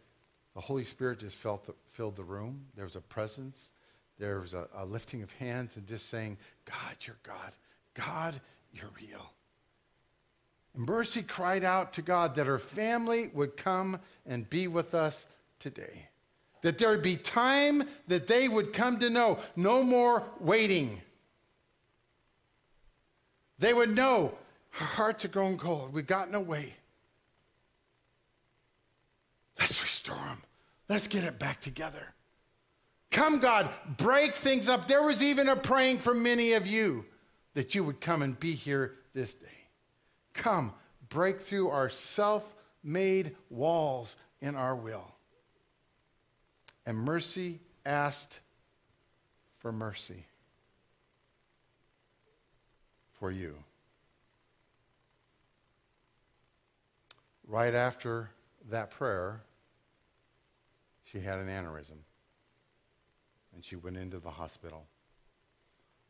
the 0.54 0.62
Holy 0.62 0.86
Spirit 0.86 1.20
just 1.20 1.36
felt 1.36 1.66
the, 1.66 1.74
filled 1.92 2.16
the 2.16 2.24
room. 2.24 2.66
There 2.76 2.86
was 2.86 2.96
a 2.96 3.02
presence. 3.02 3.72
There 4.20 4.40
was 4.40 4.54
a, 4.54 4.68
a 4.76 4.86
lifting 4.86 5.24
of 5.24 5.32
hands 5.34 5.78
and 5.78 5.88
just 5.88 6.10
saying, 6.10 6.38
God, 6.66 6.96
you're 7.02 7.18
God. 7.24 7.54
God, 7.96 8.40
you're 8.72 8.92
real. 9.02 9.32
Mercy 10.76 11.22
cried 11.22 11.64
out 11.64 11.94
to 11.94 12.02
God 12.02 12.36
that 12.36 12.48
her 12.48 12.60
family 12.60 13.30
would 13.34 13.56
come 13.58 14.00
and 14.26 14.50
be 14.50 14.68
with 14.68 14.96
us 14.96 15.26
today. 15.60 16.08
That 16.62 16.78
there 16.78 16.90
would 16.90 17.04
be 17.04 17.16
time 17.16 17.84
that 18.08 18.28
they 18.28 18.48
would 18.48 18.74
come 18.74 19.00
to 19.00 19.10
know 19.10 19.40
no 19.56 19.84
more 19.84 20.24
waiting. 20.40 21.02
They 23.60 23.74
would 23.74 23.90
know 23.90 24.34
our 24.80 24.88
hearts 24.88 25.26
are 25.26 25.30
grown 25.30 25.58
cold. 25.58 25.94
We've 25.94 26.08
gotten 26.08 26.34
away. 26.34 26.74
Let's 29.60 29.82
restore 29.84 30.16
them. 30.16 30.42
Let's 30.90 31.08
get 31.08 31.24
it 31.24 31.38
back 31.38 31.62
together. 31.62 32.14
Come, 33.12 33.40
God, 33.40 33.70
break 33.98 34.36
things 34.36 34.68
up. 34.68 34.88
There 34.88 35.04
was 35.04 35.22
even 35.22 35.48
a 35.48 35.56
praying 35.56 36.00
for 36.00 36.16
many 36.16 36.54
of 36.54 36.66
you 36.66 37.06
that 37.54 37.76
you 37.76 37.84
would 37.84 38.02
come 38.02 38.24
and 38.24 38.40
be 38.40 38.54
here 38.54 38.96
this 39.14 39.36
day. 39.36 39.48
Come, 40.34 40.74
break 41.10 41.40
through 41.40 41.70
our 41.70 41.90
self 41.90 42.56
made 42.84 43.36
walls 43.50 44.18
in 44.42 44.56
our 44.56 44.76
will. 44.76 45.16
And 46.86 46.98
mercy 46.98 47.60
asked 47.86 48.40
for 49.60 49.72
mercy 49.72 50.26
for 53.14 53.32
you. 53.32 53.56
Right 57.48 57.74
after 57.74 58.32
that 58.70 58.92
prayer, 58.92 59.42
she 61.06 61.20
had 61.20 61.40
an 61.40 61.48
aneurysm. 61.48 62.00
and 63.54 63.64
she 63.64 63.76
went 63.76 63.98
into 63.98 64.20
the 64.20 64.32
hospital. 64.32 64.86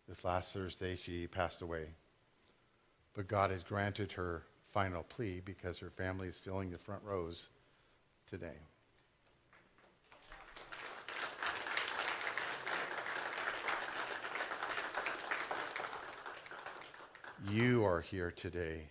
This 0.07 0.23
last 0.23 0.53
Thursday, 0.53 0.95
she 0.95 1.27
passed 1.27 1.61
away. 1.61 1.87
But 3.13 3.27
God 3.27 3.51
has 3.51 3.63
granted 3.63 4.11
her 4.13 4.43
final 4.71 5.03
plea 5.03 5.41
because 5.43 5.77
her 5.79 5.91
family 5.91 6.27
is 6.27 6.39
filling 6.39 6.71
the 6.71 6.77
front 6.77 7.03
rows 7.03 7.49
today. 8.29 8.57
You 17.49 17.85
are 17.85 18.01
here 18.01 18.31
today 18.31 18.87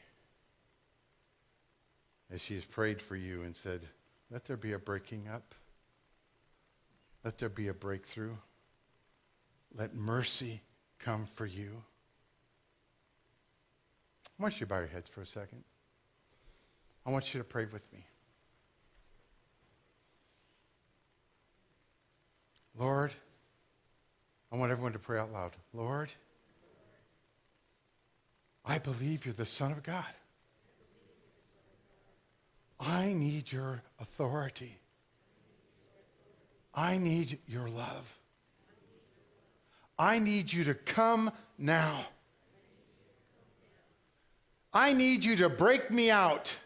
as 2.30 2.40
she 2.40 2.54
has 2.54 2.64
prayed 2.64 3.00
for 3.00 3.16
you 3.16 3.42
and 3.42 3.56
said, 3.56 3.88
Let 4.30 4.44
there 4.44 4.56
be 4.56 4.74
a 4.74 4.78
breaking 4.78 5.26
up. 5.28 5.54
Let 7.24 7.38
there 7.38 7.48
be 7.48 7.68
a 7.68 7.74
breakthrough. 7.74 8.36
Let 9.74 9.94
mercy 9.94 10.60
come 10.98 11.26
for 11.26 11.46
you. 11.46 11.82
I 14.42 14.44
want 14.44 14.54
you 14.54 14.66
to 14.66 14.70
bow 14.70 14.78
your 14.80 14.88
heads 14.88 15.08
for 15.08 15.20
a 15.20 15.26
second. 15.26 15.62
I 17.06 17.10
want 17.10 17.32
you 17.32 17.38
to 17.38 17.44
pray 17.44 17.64
with 17.64 17.84
me. 17.92 18.04
Lord, 22.76 23.12
I 24.50 24.56
want 24.56 24.72
everyone 24.72 24.94
to 24.94 24.98
pray 24.98 25.20
out 25.20 25.32
loud. 25.32 25.52
Lord, 25.72 26.10
I 28.64 28.78
believe 28.78 29.24
you're 29.24 29.32
the 29.32 29.44
Son 29.44 29.70
of 29.70 29.84
God. 29.84 30.12
I 32.80 33.12
need 33.12 33.52
your 33.52 33.80
authority. 34.00 34.76
I 36.74 36.98
need 36.98 37.38
your 37.46 37.68
love. 37.68 38.18
I 39.96 40.18
need 40.18 40.52
you 40.52 40.64
to 40.64 40.74
come 40.74 41.30
now. 41.58 42.06
I 44.74 44.92
need 44.92 45.24
you 45.24 45.36
to 45.36 45.48
break 45.48 45.90
me 45.90 46.10
out 46.10 46.56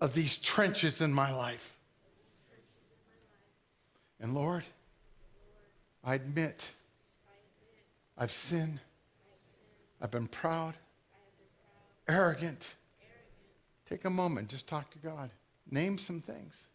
of 0.00 0.12
these 0.14 0.36
trenches 0.36 1.00
in 1.00 1.12
my 1.12 1.32
life. 1.34 1.76
And 4.20 4.34
Lord, 4.34 4.64
I 6.02 6.14
admit 6.14 6.68
I've 8.18 8.32
sinned. 8.32 8.80
I've 10.00 10.10
been 10.10 10.26
proud, 10.26 10.74
arrogant. 12.08 12.74
Take 13.88 14.04
a 14.04 14.10
moment, 14.10 14.48
just 14.48 14.68
talk 14.68 14.90
to 14.90 14.98
God. 14.98 15.30
Name 15.70 15.98
some 15.98 16.20
things. 16.20 16.68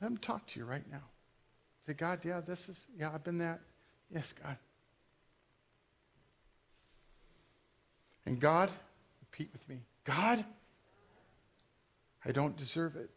Let 0.00 0.10
him 0.10 0.18
talk 0.18 0.46
to 0.48 0.60
you 0.60 0.64
right 0.64 0.88
now. 0.90 1.02
Say, 1.86 1.94
God, 1.94 2.20
yeah, 2.24 2.40
this 2.40 2.68
is, 2.68 2.86
yeah, 2.96 3.10
I've 3.12 3.24
been 3.24 3.38
that. 3.38 3.60
Yes, 4.12 4.32
God. 4.32 4.56
And 8.28 8.38
God, 8.38 8.70
repeat 9.22 9.48
with 9.54 9.66
me 9.70 9.78
God, 10.04 10.44
I 12.26 12.30
don't 12.30 12.54
deserve 12.58 12.94
it, 12.94 13.08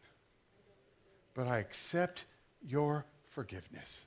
but 1.34 1.46
I 1.46 1.58
accept 1.58 2.24
your 2.66 3.04
forgiveness. 3.26 4.06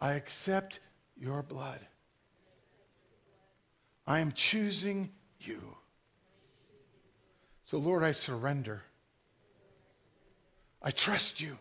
I 0.00 0.12
accept 0.12 0.80
your 1.18 1.42
blood. 1.42 1.78
I 4.06 4.18
am 4.18 4.32
choosing 4.32 5.08
you. 5.40 5.62
So, 7.64 7.78
Lord, 7.78 8.02
I 8.02 8.12
surrender. 8.12 8.82
I 10.82 10.90
trust 10.90 11.40
you. 11.40 11.56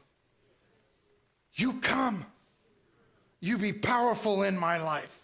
You 1.54 1.76
come. 1.76 2.26
You 3.40 3.58
be 3.58 3.72
powerful 3.72 4.44
in 4.44 4.60
my 4.60 4.78
life. 4.78 5.22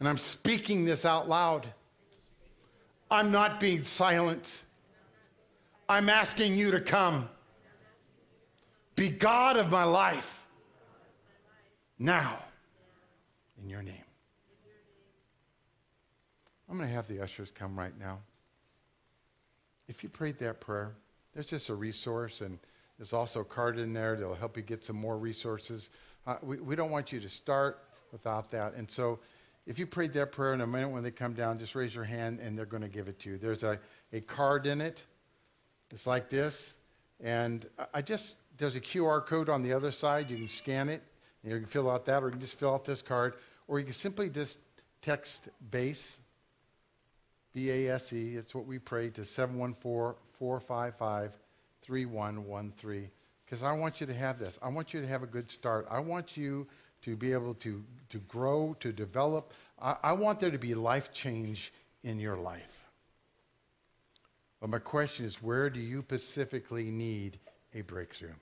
And 0.00 0.08
I'm 0.08 0.18
speaking 0.18 0.84
this 0.84 1.04
out 1.04 1.28
loud. 1.28 1.66
I'm 3.10 3.30
not 3.30 3.60
being 3.60 3.84
silent. 3.84 4.64
I'm 5.88 6.08
asking 6.08 6.56
you 6.56 6.70
to 6.70 6.80
come. 6.80 7.28
Be 8.96 9.08
God 9.08 9.56
of 9.56 9.70
my 9.70 9.84
life 9.84 10.44
now 11.98 12.38
in 13.62 13.68
your 13.68 13.82
name. 13.82 13.94
I'm 16.68 16.76
going 16.76 16.88
to 16.88 16.94
have 16.94 17.08
the 17.08 17.20
ushers 17.20 17.50
come 17.50 17.78
right 17.78 17.98
now. 17.98 18.20
If 19.88 20.04
you 20.04 20.08
prayed 20.08 20.38
that 20.38 20.60
prayer, 20.60 20.94
there's 21.34 21.46
just 21.46 21.68
a 21.68 21.74
resource, 21.74 22.42
and 22.42 22.58
there's 22.96 23.12
also 23.12 23.40
a 23.40 23.44
card 23.44 23.78
in 23.78 23.92
there 23.92 24.14
that'll 24.14 24.36
help 24.36 24.56
you 24.56 24.62
get 24.62 24.84
some 24.84 24.96
more 24.96 25.18
resources. 25.18 25.90
Uh, 26.26 26.36
we, 26.42 26.58
we 26.58 26.76
don't 26.76 26.90
want 26.90 27.12
you 27.12 27.18
to 27.18 27.28
start 27.28 27.82
without 28.12 28.50
that. 28.52 28.74
And 28.74 28.88
so, 28.88 29.18
if 29.66 29.78
you 29.78 29.86
prayed 29.86 30.12
that 30.14 30.32
prayer 30.32 30.52
in 30.52 30.60
a 30.60 30.66
minute 30.66 30.90
when 30.90 31.02
they 31.02 31.10
come 31.10 31.34
down, 31.34 31.58
just 31.58 31.74
raise 31.74 31.94
your 31.94 32.04
hand 32.04 32.40
and 32.40 32.56
they're 32.56 32.66
going 32.66 32.82
to 32.82 32.88
give 32.88 33.08
it 33.08 33.18
to 33.20 33.30
you. 33.30 33.38
There's 33.38 33.62
a, 33.62 33.78
a 34.12 34.20
card 34.20 34.66
in 34.66 34.80
it. 34.80 35.04
It's 35.90 36.06
like 36.06 36.28
this. 36.28 36.74
And 37.22 37.66
I 37.92 38.02
just, 38.02 38.36
there's 38.56 38.76
a 38.76 38.80
QR 38.80 39.24
code 39.24 39.48
on 39.48 39.62
the 39.62 39.72
other 39.72 39.90
side. 39.90 40.30
You 40.30 40.36
can 40.36 40.48
scan 40.48 40.88
it 40.88 41.02
you 41.42 41.56
can 41.56 41.66
fill 41.66 41.90
out 41.90 42.04
that, 42.06 42.22
or 42.22 42.26
you 42.26 42.32
can 42.32 42.40
just 42.40 42.58
fill 42.58 42.74
out 42.74 42.84
this 42.84 43.02
card, 43.02 43.34
or 43.68 43.78
you 43.78 43.84
can 43.84 43.94
simply 43.94 44.28
just 44.28 44.58
text 45.00 45.48
BASE, 45.70 46.18
B 47.52 47.70
A 47.70 47.94
S 47.94 48.12
E, 48.12 48.36
it's 48.36 48.54
what 48.54 48.66
we 48.66 48.78
pray, 48.78 49.10
to 49.10 49.24
714 49.24 50.20
455 50.38 51.32
3113. 51.82 53.10
Because 53.44 53.62
I 53.62 53.72
want 53.72 54.00
you 54.00 54.06
to 54.06 54.14
have 54.14 54.38
this. 54.38 54.58
I 54.62 54.68
want 54.68 54.94
you 54.94 55.00
to 55.00 55.06
have 55.06 55.22
a 55.22 55.26
good 55.26 55.50
start. 55.50 55.86
I 55.90 55.98
want 55.98 56.36
you 56.36 56.66
to 57.02 57.16
be 57.16 57.32
able 57.32 57.54
to, 57.54 57.82
to 58.08 58.18
grow, 58.18 58.76
to 58.80 58.92
develop. 58.92 59.52
I, 59.80 59.96
I 60.02 60.12
want 60.12 60.40
there 60.40 60.50
to 60.50 60.58
be 60.58 60.74
life 60.74 61.12
change 61.12 61.72
in 62.02 62.18
your 62.18 62.36
life. 62.36 62.84
But 64.60 64.70
my 64.70 64.78
question 64.78 65.24
is 65.24 65.42
where 65.42 65.70
do 65.70 65.80
you 65.80 66.02
specifically 66.02 66.90
need 66.90 67.38
a 67.74 67.80
breakthrough? 67.82 68.34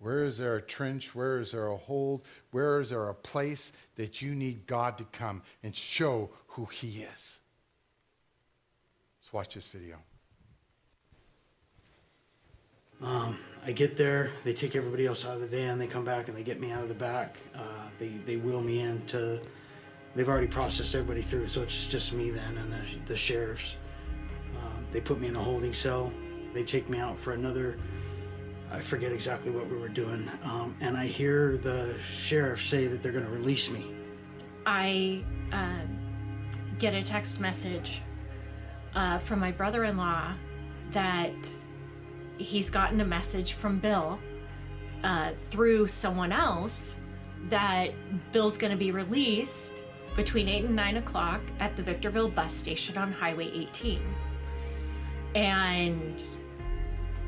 Where 0.00 0.24
is 0.24 0.38
there 0.38 0.56
a 0.56 0.62
trench? 0.62 1.14
Where 1.14 1.40
is 1.40 1.52
there 1.52 1.68
a 1.68 1.76
hold? 1.76 2.22
Where 2.52 2.80
is 2.80 2.90
there 2.90 3.08
a 3.08 3.14
place 3.14 3.72
that 3.96 4.22
you 4.22 4.34
need 4.34 4.66
God 4.66 4.98
to 4.98 5.04
come 5.04 5.42
and 5.62 5.74
show 5.74 6.30
who 6.48 6.66
He 6.66 7.02
is? 7.02 7.40
Let's 9.20 9.32
watch 9.32 9.54
this 9.54 9.68
video. 9.68 9.98
Um, 13.02 13.38
I 13.64 13.72
get 13.72 13.96
there, 13.96 14.30
they 14.44 14.54
take 14.54 14.74
everybody 14.76 15.06
else 15.06 15.24
out 15.24 15.34
of 15.34 15.40
the 15.40 15.46
van, 15.46 15.78
they 15.78 15.86
come 15.86 16.04
back 16.04 16.28
and 16.28 16.36
they 16.36 16.42
get 16.42 16.60
me 16.60 16.70
out 16.70 16.82
of 16.82 16.88
the 16.88 16.94
back. 16.94 17.38
Uh, 17.54 17.88
they, 17.98 18.08
they 18.24 18.36
wheel 18.36 18.60
me 18.60 18.80
into, 18.80 19.40
they've 20.14 20.28
already 20.28 20.46
processed 20.46 20.94
everybody 20.94 21.22
through, 21.22 21.48
so 21.48 21.62
it's 21.62 21.86
just 21.86 22.12
me 22.12 22.30
then 22.30 22.56
and 22.56 22.72
the, 22.72 22.82
the 23.06 23.16
sheriffs. 23.16 23.76
Um, 24.56 24.86
they 24.92 25.00
put 25.00 25.20
me 25.20 25.28
in 25.28 25.36
a 25.36 25.42
holding 25.42 25.72
cell. 25.72 26.12
They 26.54 26.64
take 26.64 26.88
me 26.88 26.98
out 26.98 27.18
for 27.18 27.32
another 27.32 27.76
I 28.70 28.80
forget 28.80 29.12
exactly 29.12 29.50
what 29.50 29.68
we 29.68 29.78
were 29.78 29.88
doing, 29.88 30.30
um, 30.42 30.76
and 30.80 30.96
I 30.96 31.06
hear 31.06 31.56
the 31.56 31.94
sheriff 32.06 32.64
say 32.64 32.86
that 32.86 33.02
they're 33.02 33.12
going 33.12 33.24
to 33.24 33.30
release 33.30 33.70
me. 33.70 33.94
I 34.66 35.24
uh, 35.52 35.80
get 36.78 36.92
a 36.92 37.02
text 37.02 37.40
message 37.40 38.02
uh, 38.94 39.18
from 39.18 39.38
my 39.40 39.52
brother 39.52 39.84
in 39.84 39.96
law 39.96 40.32
that 40.90 41.34
he's 42.38 42.70
gotten 42.70 43.00
a 43.00 43.04
message 43.04 43.52
from 43.52 43.78
Bill 43.78 44.18
uh, 45.04 45.32
through 45.50 45.86
someone 45.86 46.32
else 46.32 46.96
that 47.50 47.90
Bill's 48.32 48.56
going 48.56 48.72
to 48.72 48.76
be 48.76 48.90
released 48.90 49.82
between 50.16 50.48
8 50.48 50.64
and 50.64 50.76
9 50.76 50.96
o'clock 50.96 51.40
at 51.60 51.76
the 51.76 51.82
Victorville 51.82 52.28
bus 52.28 52.52
station 52.52 52.98
on 52.98 53.12
Highway 53.12 53.50
18. 53.52 54.02
And 55.34 56.24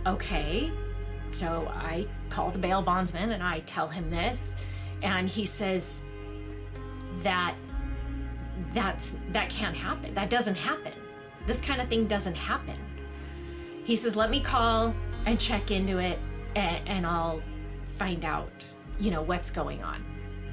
okay, 0.07 0.73
so 1.31 1.71
I 1.73 2.07
call 2.29 2.51
the 2.51 2.59
bail 2.59 2.83
bondsman 2.83 3.31
and 3.33 3.43
I 3.43 3.61
tell 3.61 3.87
him 3.87 4.11
this, 4.11 4.57
and 5.03 5.29
he 5.29 5.47
says 5.47 6.01
that 7.23 7.55
that's 8.75 9.17
that 9.33 9.49
can't 9.49 9.77
happen. 9.77 10.13
That 10.15 10.31
doesn't 10.31 10.57
happen. 10.57 10.93
This 11.47 11.61
kind 11.61 11.81
of 11.81 11.89
thing 11.89 12.07
doesn't 12.07 12.35
happen. 12.35 12.77
He 13.85 13.97
says, 13.97 14.17
"Let 14.17 14.31
me 14.31 14.41
call 14.41 14.95
and 15.27 15.39
check 15.39 15.71
into 15.71 15.99
it, 15.99 16.19
and, 16.55 16.89
and 16.89 17.07
I'll 17.07 17.43
find 17.99 18.25
out, 18.25 18.65
you 18.99 19.11
know, 19.11 19.23
what's 19.23 19.51
going 19.51 19.83
on." 19.83 20.05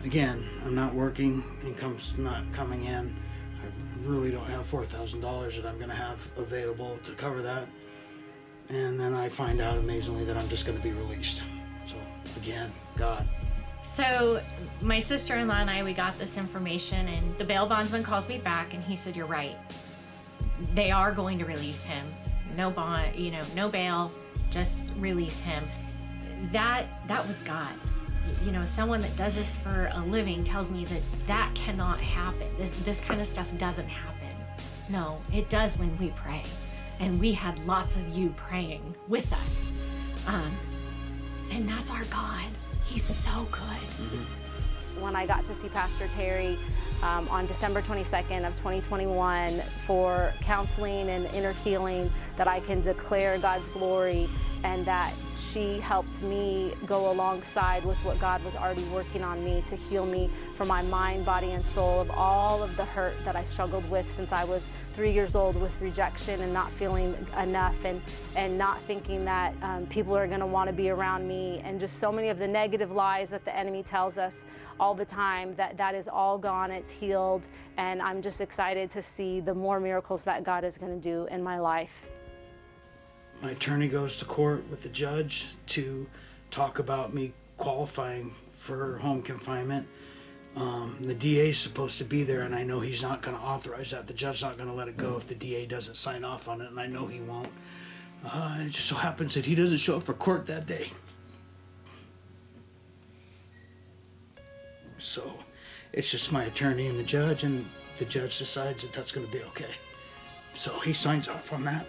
Again, 0.03 0.47
I'm 0.63 0.75
not 0.75 0.93
working. 0.93 1.43
Income's 1.63 2.13
not 2.17 2.43
coming 2.53 2.85
in. 2.85 3.15
I 3.61 4.07
really 4.07 4.31
don't 4.31 4.45
have 4.45 4.65
four 4.67 4.85
thousand 4.85 5.21
dollars 5.21 5.55
that 5.55 5.65
I'm 5.65 5.77
going 5.77 5.89
to 5.89 5.95
have 5.95 6.25
available 6.37 6.99
to 7.03 7.11
cover 7.13 7.41
that 7.41 7.67
and 8.69 8.99
then 8.99 9.13
I 9.13 9.29
find 9.29 9.61
out 9.61 9.77
amazingly 9.77 10.25
that 10.25 10.37
I'm 10.37 10.47
just 10.49 10.65
going 10.65 10.77
to 10.77 10.83
be 10.83 10.91
released. 10.91 11.43
So 11.85 11.95
again, 12.37 12.71
God. 12.95 13.25
So 13.81 14.41
my 14.81 14.99
sister-in-law 14.99 15.55
and 15.55 15.69
I, 15.69 15.83
we 15.83 15.93
got 15.93 16.17
this 16.19 16.37
information, 16.37 17.07
and 17.07 17.37
the 17.37 17.45
bail 17.45 17.65
bondsman 17.65 18.03
calls 18.03 18.27
me 18.27 18.37
back, 18.39 18.73
and 18.73 18.83
he 18.83 18.95
said, 18.95 19.15
"You're 19.15 19.27
right. 19.27 19.55
They 20.73 20.91
are 20.91 21.11
going 21.11 21.39
to 21.39 21.45
release 21.45 21.83
him. 21.83 22.05
No 22.57 22.71
bond, 22.71 23.15
you 23.15 23.31
know, 23.31 23.41
no 23.55 23.69
bail, 23.69 24.11
just 24.51 24.85
release 24.97 25.39
him. 25.39 25.63
That 26.51 26.85
that 27.07 27.25
was 27.25 27.37
God. 27.37 27.73
You 28.43 28.51
know, 28.51 28.65
someone 28.65 28.99
that 29.01 29.15
does 29.15 29.35
this 29.35 29.55
for 29.55 29.89
a 29.93 30.01
living 30.01 30.43
tells 30.43 30.69
me 30.69 30.83
that 30.85 31.01
that 31.27 31.51
cannot 31.55 31.99
happen. 31.99 32.47
This, 32.57 32.77
this 32.79 32.99
kind 32.99 33.21
of 33.21 33.27
stuff 33.27 33.47
doesn't 33.57 33.87
happen. 33.87 34.35
No, 34.89 35.21
it 35.33 35.49
does 35.49 35.77
when 35.77 35.95
we 35.97 36.09
pray. 36.11 36.43
And 36.99 37.19
we 37.19 37.31
had 37.31 37.57
lots 37.65 37.95
of 37.95 38.07
you 38.09 38.33
praying 38.35 38.95
with 39.07 39.31
us. 39.31 39.71
Um, 40.27 40.51
and 41.51 41.69
that's 41.69 41.91
our 41.91 42.03
God. 42.05 42.45
He's 42.85 43.03
so 43.03 43.47
good. 43.51 44.25
When 44.99 45.15
I 45.15 45.25
got 45.25 45.45
to 45.45 45.53
see 45.53 45.69
Pastor 45.69 46.07
Terry 46.07 46.57
um, 47.03 47.27
on 47.29 47.45
December 47.45 47.81
22nd 47.81 48.47
of 48.47 48.53
2021 48.55 49.59
for 49.85 50.33
counseling 50.41 51.09
and 51.09 51.25
inner 51.27 51.53
healing, 51.53 52.09
that 52.35 52.47
I 52.47 52.59
can 52.61 52.81
declare 52.81 53.37
God's 53.37 53.67
glory 53.69 54.27
and 54.63 54.85
that 54.85 55.13
she 55.37 55.79
helped 55.79 56.21
me 56.23 56.73
go 56.85 57.11
alongside 57.11 57.85
with 57.85 57.97
what 58.03 58.19
God 58.19 58.43
was 58.43 58.55
already 58.55 58.83
working 58.85 59.23
on 59.23 59.43
me 59.43 59.63
to 59.69 59.75
heal 59.75 60.05
me 60.05 60.29
from 60.55 60.67
my 60.67 60.81
mind, 60.81 61.25
body, 61.25 61.51
and 61.51 61.63
soul 61.63 62.01
of 62.01 62.09
all 62.11 62.63
of 62.63 62.75
the 62.75 62.85
hurt 62.85 63.23
that 63.23 63.35
I 63.35 63.43
struggled 63.43 63.89
with 63.89 64.11
since 64.11 64.31
I 64.31 64.43
was 64.43 64.65
three 64.97 65.11
years 65.11 65.35
old 65.35 65.55
with 65.61 65.79
rejection 65.79 66.41
and 66.41 66.51
not 66.51 66.71
feeling 66.71 67.15
enough 67.39 67.75
and, 67.85 68.01
and 68.35 68.57
not 68.57 68.81
thinking 68.81 69.23
that 69.23 69.53
um, 69.61 69.85
people 69.85 70.17
are 70.17 70.25
going 70.25 70.39
to 70.39 70.45
want 70.47 70.67
to 70.67 70.73
be 70.73 70.89
around 70.89 71.27
me 71.27 71.61
and 71.63 71.79
just 71.79 71.99
so 71.99 72.11
many 72.11 72.29
of 72.29 72.39
the 72.39 72.47
negative 72.47 72.91
lies 72.91 73.29
that 73.29 73.45
the 73.45 73.55
enemy 73.55 73.83
tells 73.83 74.17
us 74.17 74.43
all 74.79 74.95
the 74.95 75.05
time 75.05 75.53
that 75.53 75.77
that 75.77 75.93
is 75.93 76.07
all 76.07 76.35
gone 76.39 76.71
it's 76.71 76.91
healed 76.91 77.47
and 77.77 78.01
i'm 78.01 78.23
just 78.23 78.41
excited 78.41 78.89
to 78.89 78.99
see 78.99 79.39
the 79.39 79.53
more 79.53 79.79
miracles 79.79 80.23
that 80.23 80.43
god 80.43 80.63
is 80.63 80.79
going 80.79 80.99
to 80.99 81.09
do 81.09 81.27
in 81.27 81.43
my 81.43 81.59
life 81.59 82.07
my 83.41 83.51
attorney 83.51 83.87
goes 83.87 84.17
to 84.17 84.25
court 84.25 84.67
with 84.67 84.81
the 84.81 84.89
judge 84.89 85.49
to 85.67 86.07
talk 86.49 86.79
about 86.79 87.13
me 87.13 87.33
qualifying 87.57 88.33
for 88.57 88.97
home 88.97 89.21
confinement. 89.21 89.87
Um, 90.57 90.97
the 91.01 91.13
DA 91.13 91.49
is 91.49 91.59
supposed 91.59 91.99
to 91.99 92.03
be 92.03 92.23
there, 92.23 92.41
and 92.41 92.55
I 92.55 92.63
know 92.63 92.79
he's 92.79 93.03
not 93.03 93.21
going 93.21 93.37
to 93.37 93.43
authorize 93.43 93.91
that. 93.91 94.07
The 94.07 94.13
judge's 94.13 94.41
not 94.41 94.57
going 94.57 94.69
to 94.69 94.73
let 94.73 94.87
it 94.87 94.97
go 94.97 95.15
if 95.15 95.27
the 95.27 95.35
DA 95.35 95.67
doesn't 95.67 95.95
sign 95.97 96.23
off 96.23 96.47
on 96.47 96.61
it, 96.61 96.71
and 96.71 96.79
I 96.79 96.87
know 96.87 97.05
he 97.05 97.19
won't. 97.19 97.49
Uh, 98.25 98.57
it 98.61 98.71
just 98.71 98.87
so 98.87 98.95
happens 98.95 99.35
that 99.35 99.45
he 99.45 99.53
doesn't 99.53 99.77
show 99.77 99.97
up 99.97 100.03
for 100.03 100.15
court 100.15 100.47
that 100.47 100.65
day. 100.65 100.89
So 104.97 105.31
it's 105.93 106.09
just 106.09 106.31
my 106.31 106.45
attorney 106.45 106.87
and 106.87 106.97
the 106.97 107.03
judge, 107.03 107.43
and 107.43 107.67
the 107.99 108.05
judge 108.05 108.39
decides 108.39 108.81
that 108.81 108.93
that's 108.93 109.11
going 109.11 109.27
to 109.27 109.31
be 109.31 109.43
okay. 109.43 109.75
So 110.55 110.79
he 110.79 110.91
signs 110.91 111.27
off 111.27 111.53
on 111.53 111.65
that 111.65 111.85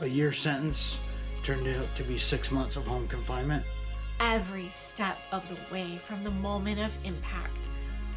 a 0.00 0.06
year 0.06 0.32
sentence 0.32 0.98
turned 1.42 1.66
out 1.68 1.94
to 1.94 2.02
be 2.02 2.16
six 2.16 2.50
months 2.50 2.76
of 2.76 2.86
home 2.86 3.06
confinement. 3.06 3.64
Every 4.20 4.68
step 4.68 5.16
of 5.32 5.42
the 5.48 5.56
way, 5.72 5.98
from 6.04 6.22
the 6.24 6.30
moment 6.30 6.78
of 6.78 6.92
impact 7.04 7.68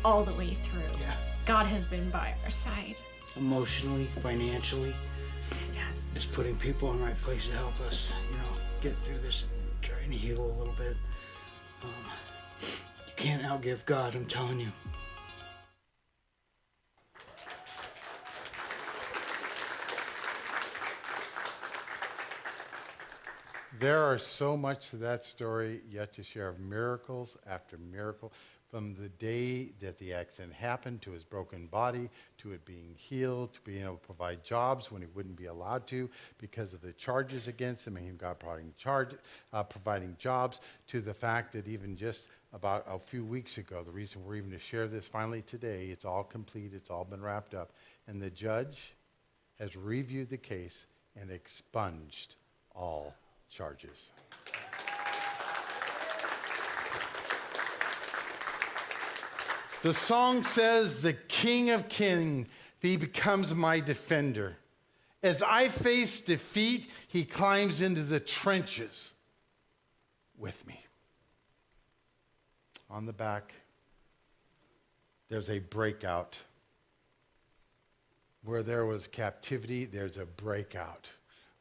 all 0.04 0.26
the 0.26 0.34
way 0.34 0.58
through, 0.70 1.00
Yeah. 1.00 1.16
God 1.46 1.66
has 1.66 1.86
been 1.86 2.10
by 2.10 2.36
our 2.44 2.50
side. 2.50 2.96
Emotionally, 3.38 4.10
financially, 4.22 4.94
Yes. 5.74 6.02
just 6.14 6.32
putting 6.34 6.58
people 6.58 6.92
in 6.92 7.00
the 7.00 7.06
right 7.06 7.22
place 7.22 7.46
to 7.46 7.54
help 7.54 7.80
us, 7.82 8.14
you 8.30 8.38
know, 8.38 8.44
get 8.82 9.00
through 9.00 9.20
this 9.20 9.44
and 9.44 9.82
trying 9.82 10.10
to 10.12 10.18
heal 10.18 10.42
a 10.44 10.54
little 10.60 10.74
bit. 10.74 10.98
Um, 11.82 11.90
you 13.08 13.14
can't 13.16 13.42
outgive 13.44 13.86
God, 13.86 14.14
I'm 14.14 14.26
telling 14.26 14.60
you. 14.60 14.72
There 23.80 24.04
are 24.04 24.20
so 24.20 24.56
much 24.56 24.92
to 24.92 24.98
that 24.98 25.26
story 25.26 25.82
yet 25.90 26.14
to 26.14 26.24
share 26.24 26.48
of 26.48 26.60
miracles 26.60 27.38
after 27.48 27.76
miracle. 27.80 28.32
From 28.70 28.94
the 28.94 29.10
day 29.10 29.72
that 29.82 29.98
the 29.98 30.14
accident 30.14 30.54
happened 30.54 31.02
to 31.02 31.12
his 31.12 31.24
broken 31.24 31.66
body, 31.68 32.10
to 32.38 32.52
it 32.52 32.66
being 32.66 32.94
healed, 32.96 33.54
to 33.54 33.62
being 33.62 33.84
able 33.84 33.96
to 33.96 34.06
provide 34.06 34.44
jobs 34.44 34.92
when 34.92 35.02
he 35.02 35.08
wouldn't 35.16 35.36
be 35.36 35.48
allowed 35.48 35.88
to 35.88 36.08
because 36.38 36.74
of 36.74 36.82
the 36.82 36.94
charges 36.94 37.48
against 37.48 37.88
him, 37.88 37.98
and 37.98 38.06
him 38.06 38.16
God 38.16 38.40
providing, 38.40 38.74
charge, 38.78 39.16
uh, 39.54 39.64
providing 39.64 40.16
jobs, 40.20 40.62
to 40.88 41.02
the 41.02 41.14
fact 41.14 41.52
that 41.54 41.68
even 41.68 41.96
just 41.96 42.28
about 42.54 42.86
a 42.88 43.00
few 43.00 43.26
weeks 43.26 43.58
ago, 43.58 43.84
the 43.84 43.92
reason 43.92 44.24
we're 44.24 44.36
even 44.36 44.52
to 44.52 44.60
share 44.60 44.88
this 44.88 45.08
finally 45.08 45.42
today, 45.42 45.88
it's 45.88 46.06
all 46.06 46.24
complete, 46.24 46.74
it's 46.76 46.92
all 46.92 47.06
been 47.06 47.24
wrapped 47.24 47.56
up, 47.56 47.72
and 48.08 48.22
the 48.22 48.30
judge 48.30 48.94
has 49.58 49.76
reviewed 49.76 50.30
the 50.30 50.38
case 50.38 50.86
and 51.20 51.32
expunged 51.32 52.36
all 52.76 53.16
charges. 53.54 54.10
The 59.84 59.94
song 59.94 60.44
says, 60.44 61.02
The 61.02 61.14
King 61.14 61.70
of 61.70 61.88
Kings, 61.88 62.48
he 62.80 62.98
becomes 62.98 63.54
my 63.54 63.80
defender. 63.80 64.56
As 65.22 65.42
I 65.42 65.70
face 65.70 66.20
defeat, 66.20 66.90
he 67.08 67.26
climbs 67.26 67.82
into 67.82 68.02
the 68.02 68.20
trenches 68.20 69.14
with 70.38 70.66
me. 70.66 70.80
On 72.90 73.06
the 73.06 73.14
back, 73.14 73.54
there's 75.30 75.50
a 75.50 75.60
breakout. 75.60 76.38
Where 78.44 78.64
there 78.64 78.86
was 78.86 79.08
captivity, 79.08 79.86
there's 79.86 80.18
a 80.18 80.26
breakout. 80.26 81.10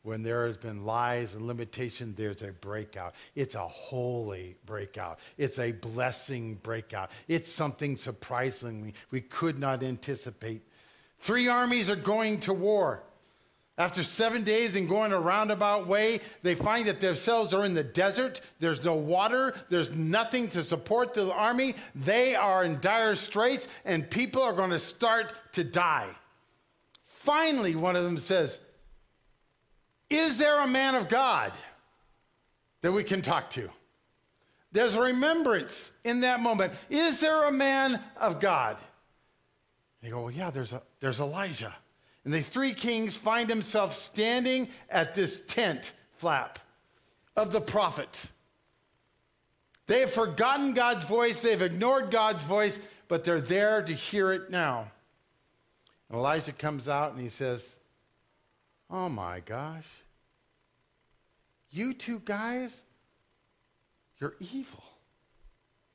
When 0.02 0.24
there 0.24 0.46
has 0.46 0.56
been 0.56 0.84
lies 0.84 1.34
and 1.34 1.46
limitation, 1.46 2.14
there's 2.16 2.42
a 2.42 2.48
breakout. 2.48 3.14
It's 3.36 3.54
a 3.54 3.66
holy 3.66 4.56
breakout. 4.66 5.20
It's 5.38 5.60
a 5.60 5.70
blessing 5.70 6.56
breakout. 6.56 7.12
It's 7.28 7.52
something 7.52 7.96
surprisingly 7.96 8.94
we 9.12 9.20
could 9.20 9.60
not 9.60 9.84
anticipate. 9.84 10.62
Three 11.20 11.46
armies 11.46 11.88
are 11.88 11.96
going 11.96 12.40
to 12.40 12.52
war. 12.52 13.04
After 13.78 14.02
seven 14.02 14.42
days 14.42 14.76
and 14.76 14.88
going 14.88 15.12
a 15.12 15.20
roundabout 15.20 15.86
way, 15.86 16.20
they 16.42 16.54
find 16.56 16.86
that 16.86 17.00
themselves 17.00 17.54
are 17.54 17.64
in 17.64 17.72
the 17.72 17.84
desert. 17.84 18.40
There's 18.58 18.84
no 18.84 18.94
water. 18.94 19.54
There's 19.70 19.96
nothing 19.96 20.48
to 20.48 20.62
support 20.62 21.14
the 21.14 21.32
army. 21.32 21.76
They 21.94 22.34
are 22.34 22.64
in 22.64 22.80
dire 22.80 23.14
straits, 23.14 23.68
and 23.84 24.10
people 24.10 24.42
are 24.42 24.52
going 24.52 24.70
to 24.70 24.78
start 24.78 25.32
to 25.52 25.64
die. 25.64 26.08
Finally, 27.04 27.76
one 27.76 27.96
of 27.96 28.02
them 28.04 28.18
says, 28.18 28.58
Is 30.12 30.36
there 30.36 30.60
a 30.60 30.66
man 30.66 30.94
of 30.94 31.08
God 31.08 31.52
that 32.82 32.92
we 32.92 33.02
can 33.02 33.22
talk 33.22 33.50
to? 33.50 33.70
There's 34.70 34.94
a 34.94 35.00
remembrance 35.00 35.90
in 36.04 36.20
that 36.20 36.40
moment. 36.40 36.74
Is 36.90 37.20
there 37.20 37.44
a 37.44 37.52
man 37.52 37.98
of 38.20 38.38
God? 38.38 38.76
They 40.02 40.10
go, 40.10 40.22
Well, 40.22 40.30
yeah, 40.30 40.50
there's, 40.50 40.72
a, 40.72 40.82
there's 41.00 41.18
Elisha. 41.18 41.74
And 42.24 42.32
the 42.32 42.42
three 42.42 42.72
kings 42.72 43.16
find 43.16 43.48
themselves 43.48 43.96
standing 43.96 44.68
at 44.90 45.14
this 45.14 45.40
tent 45.46 45.92
flap 46.16 46.58
of 47.34 47.52
the 47.52 47.60
prophet. 47.60 48.26
They 49.86 50.00
have 50.00 50.12
forgotten 50.12 50.74
God's 50.74 51.04
voice, 51.04 51.42
they've 51.42 51.60
ignored 51.60 52.10
God's 52.10 52.44
voice, 52.44 52.78
but 53.08 53.24
they're 53.24 53.40
there 53.40 53.82
to 53.82 53.92
hear 53.92 54.32
it 54.32 54.50
now. 54.50 54.90
And 56.08 56.18
Elisha 56.18 56.52
comes 56.52 56.86
out 56.86 57.12
and 57.12 57.20
he 57.20 57.28
says, 57.28 57.76
Oh 58.90 59.08
my 59.08 59.40
gosh, 59.40 59.86
you 61.72 61.94
two 61.94 62.20
guys, 62.20 62.82
you're 64.18 64.34
evil. 64.52 64.84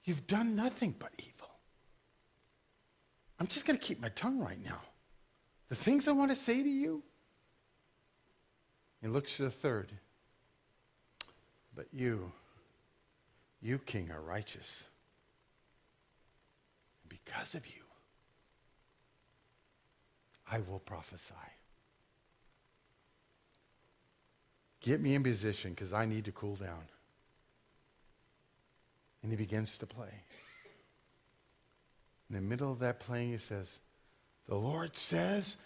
You've 0.04 0.28
done 0.28 0.56
nothing 0.56 0.96
but 0.98 1.12
evil. 1.20 1.50
I'm 3.40 3.48
just 3.48 3.66
going 3.66 3.78
to 3.78 3.86
keep 3.86 4.02
my 4.02 4.10
tongue 4.10 4.40
right 4.40 4.62
now. 4.64 4.82
The 5.70 5.76
things 5.76 6.08
I 6.08 6.12
want 6.12 6.32
to 6.32 6.36
say 6.36 6.64
to 6.64 6.70
you. 6.70 7.04
He 9.02 9.08
looks 9.08 9.38
to 9.38 9.44
the 9.44 9.52
third. 9.52 9.92
But 11.76 11.88
you, 11.94 12.32
you, 13.62 13.78
king, 13.78 14.10
are 14.12 14.22
righteous. 14.22 14.86
Because 17.08 17.54
of 17.54 17.68
you, 17.68 17.84
I 20.52 20.60
will 20.60 20.80
prophesy. 20.80 21.34
Get 24.88 25.02
me 25.02 25.16
in 25.16 25.22
position 25.22 25.72
because 25.72 25.92
I 25.92 26.06
need 26.06 26.24
to 26.24 26.32
cool 26.32 26.56
down. 26.56 26.82
And 29.22 29.30
he 29.30 29.36
begins 29.36 29.78
to 29.80 29.86
play. 29.86 30.14
In 32.30 32.38
the 32.38 32.42
middle 32.42 32.72
of 32.72 32.80
that 32.80 33.02
playing, 33.02 33.32
he 33.32 33.38
says, 33.38 33.80
The 34.48 34.56
Lord 34.56 34.96
says, 34.96 35.58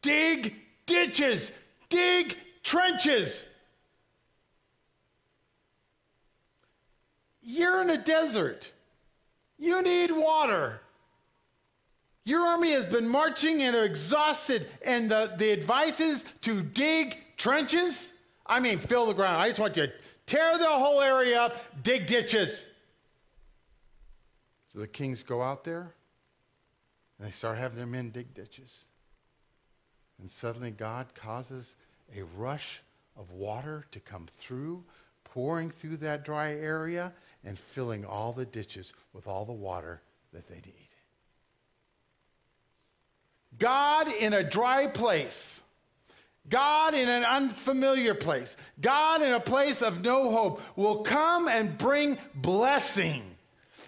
dig 0.00 0.54
ditches, 0.86 1.52
dig 1.90 2.38
trenches. 2.62 3.44
You're 7.42 7.82
in 7.82 7.90
a 7.90 7.98
desert. 7.98 8.72
You 9.58 9.82
need 9.82 10.10
water. 10.10 10.80
Your 12.24 12.40
army 12.40 12.72
has 12.72 12.86
been 12.86 13.10
marching 13.10 13.60
and 13.62 13.76
are 13.76 13.84
exhausted, 13.84 14.68
and 14.82 15.10
the, 15.10 15.34
the 15.36 15.50
advice 15.50 16.00
is 16.00 16.24
to 16.40 16.62
dig 16.62 17.18
trenches? 17.36 18.13
I 18.46 18.60
mean, 18.60 18.78
fill 18.78 19.06
the 19.06 19.14
ground. 19.14 19.40
I 19.40 19.48
just 19.48 19.60
want 19.60 19.76
you 19.76 19.86
to 19.86 19.92
tear 20.26 20.58
the 20.58 20.66
whole 20.66 21.00
area 21.00 21.40
up, 21.40 21.82
dig 21.82 22.06
ditches. 22.06 22.66
So 24.72 24.80
the 24.80 24.86
kings 24.86 25.22
go 25.22 25.40
out 25.42 25.64
there 25.64 25.94
and 27.18 27.28
they 27.28 27.32
start 27.32 27.58
having 27.58 27.78
their 27.78 27.86
men 27.86 28.10
dig 28.10 28.34
ditches. 28.34 28.84
And 30.20 30.30
suddenly 30.30 30.70
God 30.70 31.14
causes 31.14 31.76
a 32.16 32.22
rush 32.36 32.82
of 33.16 33.30
water 33.30 33.84
to 33.92 34.00
come 34.00 34.26
through, 34.38 34.84
pouring 35.24 35.70
through 35.70 35.98
that 35.98 36.24
dry 36.24 36.52
area 36.52 37.12
and 37.44 37.58
filling 37.58 38.04
all 38.04 38.32
the 38.32 38.44
ditches 38.44 38.92
with 39.12 39.26
all 39.26 39.44
the 39.44 39.52
water 39.52 40.02
that 40.32 40.48
they 40.48 40.56
need. 40.56 40.88
God 43.58 44.12
in 44.12 44.32
a 44.32 44.42
dry 44.42 44.86
place. 44.86 45.60
God 46.48 46.94
in 46.94 47.08
an 47.08 47.24
unfamiliar 47.24 48.14
place. 48.14 48.56
God 48.80 49.22
in 49.22 49.32
a 49.32 49.40
place 49.40 49.82
of 49.82 50.02
no 50.02 50.30
hope 50.30 50.60
will 50.76 50.98
come 50.98 51.48
and 51.48 51.78
bring 51.78 52.18
blessing. 52.34 53.22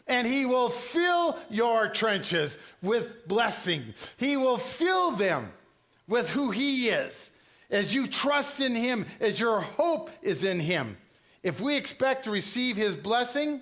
And 0.06 0.26
he 0.26 0.46
will 0.46 0.68
fill 0.68 1.36
your 1.50 1.88
trenches 1.88 2.56
with 2.80 3.26
blessing. 3.26 3.94
He 4.16 4.36
will 4.36 4.56
fill 4.56 5.12
them 5.12 5.52
with 6.06 6.30
who 6.30 6.50
he 6.50 6.88
is. 6.88 7.30
As 7.70 7.94
you 7.94 8.06
trust 8.06 8.60
in 8.60 8.74
him, 8.74 9.06
as 9.20 9.40
your 9.40 9.60
hope 9.60 10.10
is 10.22 10.44
in 10.44 10.60
him. 10.60 10.96
If 11.42 11.60
we 11.60 11.76
expect 11.76 12.24
to 12.24 12.30
receive 12.30 12.76
his 12.76 12.96
blessing, 12.96 13.60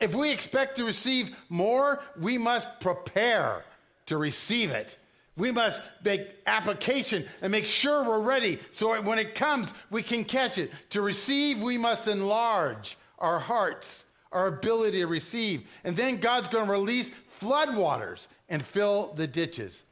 if 0.00 0.14
we 0.14 0.32
expect 0.32 0.76
to 0.76 0.84
receive 0.84 1.36
more, 1.50 2.02
we 2.18 2.38
must 2.38 2.80
prepare 2.80 3.64
to 4.06 4.16
receive 4.16 4.70
it. 4.70 4.96
We 5.40 5.50
must 5.50 5.80
make 6.04 6.28
application 6.46 7.24
and 7.40 7.50
make 7.50 7.66
sure 7.66 8.04
we're 8.04 8.20
ready 8.20 8.58
so 8.72 9.00
when 9.00 9.18
it 9.18 9.34
comes, 9.34 9.72
we 9.90 10.02
can 10.02 10.22
catch 10.22 10.58
it. 10.58 10.70
To 10.90 11.00
receive, 11.00 11.62
we 11.62 11.78
must 11.78 12.08
enlarge 12.08 12.98
our 13.18 13.38
hearts, 13.38 14.04
our 14.32 14.48
ability 14.48 14.98
to 14.98 15.06
receive. 15.06 15.66
And 15.82 15.96
then 15.96 16.18
God's 16.18 16.48
going 16.48 16.66
to 16.66 16.72
release 16.72 17.10
floodwaters 17.40 18.28
and 18.50 18.62
fill 18.62 19.14
the 19.14 19.26
ditches. 19.26 19.82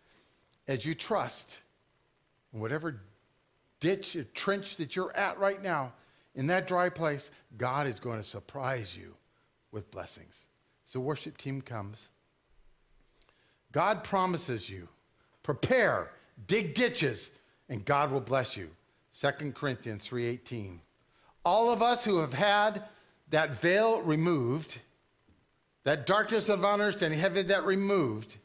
As 0.67 0.85
you 0.85 0.95
trust 0.95 1.57
whatever 2.51 3.01
ditch 3.81 4.17
or 4.17 4.25
trench 4.25 4.77
that 4.77 4.97
you're 4.97 5.17
at 5.17 5.39
right 5.39 5.63
now, 5.63 5.95
in 6.35 6.47
that 6.49 6.67
dry 6.67 6.91
place, 6.91 7.31
God 7.57 7.87
is 7.87 7.99
going 8.01 8.19
to 8.19 8.23
surprise 8.25 8.95
you 8.95 9.15
with 9.73 9.91
blessings. 9.91 10.47
So, 10.85 11.01
worship 11.01 11.39
team 11.39 11.63
comes. 11.63 12.11
God 13.73 14.05
promises 14.05 14.69
you 14.69 14.89
prepare, 15.49 16.11
dig 16.47 16.75
ditches, 16.75 17.31
and 17.71 17.83
God 17.83 18.13
will 18.13 18.21
bless 18.21 18.55
you. 18.55 18.69
2 19.15 19.55
Corinthians 19.55 20.07
3:18. 20.07 20.83
All 21.43 21.71
of 21.71 21.83
us 21.83 22.05
who 22.05 22.19
have 22.19 22.35
had 22.35 22.87
that 23.31 23.53
veil 23.53 24.03
removed, 24.03 24.79
that 25.85 26.05
darkness 26.05 26.51
of 26.51 26.67
understanding, 26.67 27.19
having 27.19 27.47
that 27.47 27.65
removed, 27.65 28.37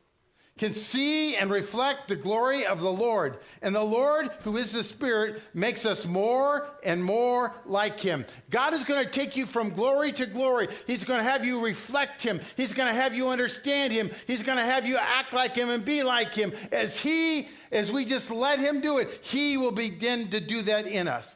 can 0.58 0.76
see 0.76 1.36
and 1.36 1.50
reflect 1.50 2.08
the 2.08 2.16
glory 2.16 2.66
of 2.66 2.80
the 2.80 2.92
Lord. 2.92 3.40
And 3.64 3.74
the 3.74 3.82
Lord, 3.82 4.30
who 4.44 4.58
is 4.58 4.72
the 4.72 4.84
Spirit, 4.84 5.42
makes 5.54 5.84
us 5.84 6.06
more 6.06 6.70
and 6.84 7.04
more 7.04 7.54
like 7.66 8.00
Him. 8.00 8.26
God 8.52 8.74
is 8.74 8.84
going 8.84 9.04
to 9.04 9.12
take 9.12 9.36
you 9.36 9.48
from 9.48 9.72
glory 9.72 10.12
to 10.14 10.28
glory. 10.28 10.68
He's 10.86 11.06
going 11.06 11.18
to 11.18 11.24
have 11.24 11.44
you 11.44 11.66
reflect 11.66 12.22
Him. 12.22 12.40
He's 12.56 12.74
going 12.74 12.88
to 12.88 12.94
have 12.94 13.16
you 13.16 13.30
understand 13.30 13.94
Him. 13.94 14.12
He's 14.28 14.44
going 14.44 14.60
to 14.60 14.64
have 14.64 14.86
you 14.86 14.98
act 14.98 15.34
like 15.34 15.56
Him 15.56 15.70
and 15.70 15.84
be 15.84 16.04
like 16.04 16.36
Him. 16.36 16.54
As 16.72 17.00
He, 17.00 17.48
as 17.72 17.92
we 17.92 18.06
just 18.06 18.30
let 18.30 18.60
Him 18.60 18.80
do 18.80 19.00
it, 19.00 19.10
He 19.24 19.58
will 19.58 19.72
begin 19.72 20.30
to 20.30 20.40
do 20.40 20.62
that 20.64 20.86
in 20.86 21.08
us. 21.08 21.36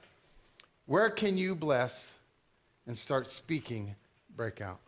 Where 0.86 1.10
can 1.10 1.38
you 1.38 1.56
bless 1.56 2.14
and 2.86 2.96
start 2.96 3.32
speaking 3.32 3.96
breakout? 4.36 4.80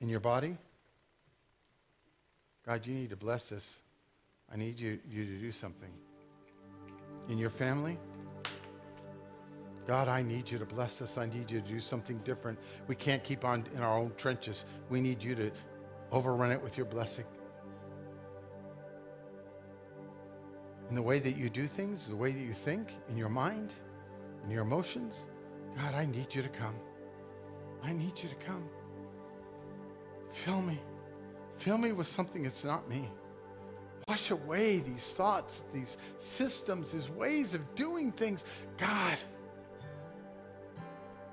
In 0.00 0.08
your 0.10 0.20
body? 0.20 0.58
God, 2.68 2.86
you 2.86 2.92
need 2.92 3.08
to 3.08 3.16
bless 3.16 3.48
this. 3.48 3.78
I 4.52 4.56
need 4.58 4.78
you, 4.78 4.98
you 5.08 5.24
to 5.24 5.38
do 5.38 5.50
something. 5.50 5.88
In 7.30 7.38
your 7.38 7.48
family, 7.48 7.96
God, 9.86 10.06
I 10.06 10.20
need 10.20 10.50
you 10.50 10.58
to 10.58 10.66
bless 10.66 11.00
us. 11.00 11.16
I 11.16 11.24
need 11.24 11.50
you 11.50 11.62
to 11.62 11.66
do 11.66 11.80
something 11.80 12.18
different. 12.24 12.58
We 12.86 12.94
can't 12.94 13.24
keep 13.24 13.42
on 13.42 13.64
in 13.74 13.80
our 13.80 13.96
own 13.96 14.12
trenches. 14.18 14.66
We 14.90 15.00
need 15.00 15.22
you 15.22 15.34
to 15.36 15.50
overrun 16.12 16.52
it 16.52 16.62
with 16.62 16.76
your 16.76 16.84
blessing. 16.84 17.24
In 20.90 20.94
the 20.94 21.02
way 21.02 21.20
that 21.20 21.38
you 21.38 21.48
do 21.48 21.66
things, 21.66 22.06
the 22.06 22.16
way 22.16 22.32
that 22.32 22.44
you 22.44 22.52
think, 22.52 22.92
in 23.08 23.16
your 23.16 23.30
mind, 23.30 23.72
in 24.44 24.50
your 24.50 24.62
emotions, 24.62 25.24
God, 25.74 25.94
I 25.94 26.04
need 26.04 26.34
you 26.34 26.42
to 26.42 26.50
come. 26.50 26.74
I 27.82 27.94
need 27.94 28.22
you 28.22 28.28
to 28.28 28.34
come. 28.34 28.68
Fill 30.34 30.60
me. 30.60 30.78
Fill 31.58 31.76
me 31.76 31.90
with 31.90 32.06
something 32.06 32.44
that's 32.44 32.64
not 32.64 32.88
me. 32.88 33.08
Wash 34.06 34.30
away 34.30 34.78
these 34.78 35.12
thoughts, 35.12 35.64
these 35.74 35.96
systems, 36.18 36.92
these 36.92 37.10
ways 37.10 37.52
of 37.52 37.74
doing 37.74 38.12
things. 38.12 38.44
God, 38.76 39.18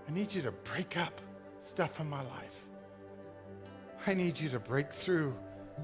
I 0.07 0.11
need 0.11 0.33
you 0.33 0.41
to 0.41 0.51
break 0.51 0.97
up 0.97 1.21
stuff 1.63 1.99
in 1.99 2.09
my 2.09 2.23
life. 2.23 2.59
I 4.07 4.15
need 4.15 4.39
you 4.39 4.49
to 4.49 4.59
break 4.59 4.91
through 4.91 5.35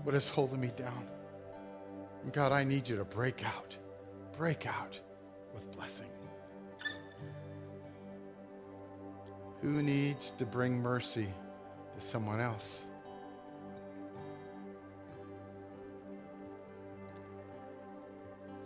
what 0.03 0.15
is 0.15 0.27
holding 0.27 0.59
me 0.59 0.71
down. 0.75 1.07
And 2.23 2.33
God, 2.33 2.51
I 2.51 2.63
need 2.63 2.89
you 2.89 2.97
to 2.97 3.05
break 3.05 3.45
out, 3.45 3.77
break 4.35 4.65
out 4.65 4.99
with 5.53 5.71
blessing. 5.71 6.09
Who 9.61 9.83
needs 9.83 10.31
to 10.31 10.45
bring 10.45 10.81
mercy 10.81 11.27
to 11.95 12.05
someone 12.05 12.41
else? 12.41 12.87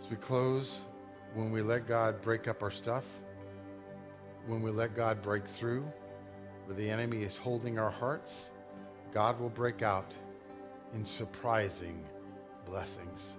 As 0.06 0.10
we 0.10 0.18
close, 0.18 0.82
when 1.34 1.50
we 1.50 1.62
let 1.62 1.88
God 1.88 2.22
break 2.22 2.46
up 2.46 2.62
our 2.62 2.70
stuff, 2.70 3.04
when 4.46 4.62
we 4.62 4.70
let 4.70 4.94
God 4.94 5.20
break 5.20 5.44
through 5.44 5.84
where 6.64 6.76
the 6.76 6.88
enemy 6.88 7.24
is 7.24 7.36
holding 7.36 7.76
our 7.76 7.90
hearts, 7.90 8.52
God 9.12 9.40
will 9.40 9.48
break 9.48 9.82
out 9.82 10.12
in 10.94 11.04
surprising 11.04 11.98
blessings. 12.66 13.34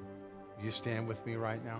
You 0.61 0.69
stand 0.69 1.07
with 1.07 1.25
me 1.25 1.35
right 1.35 1.63
now? 1.63 1.79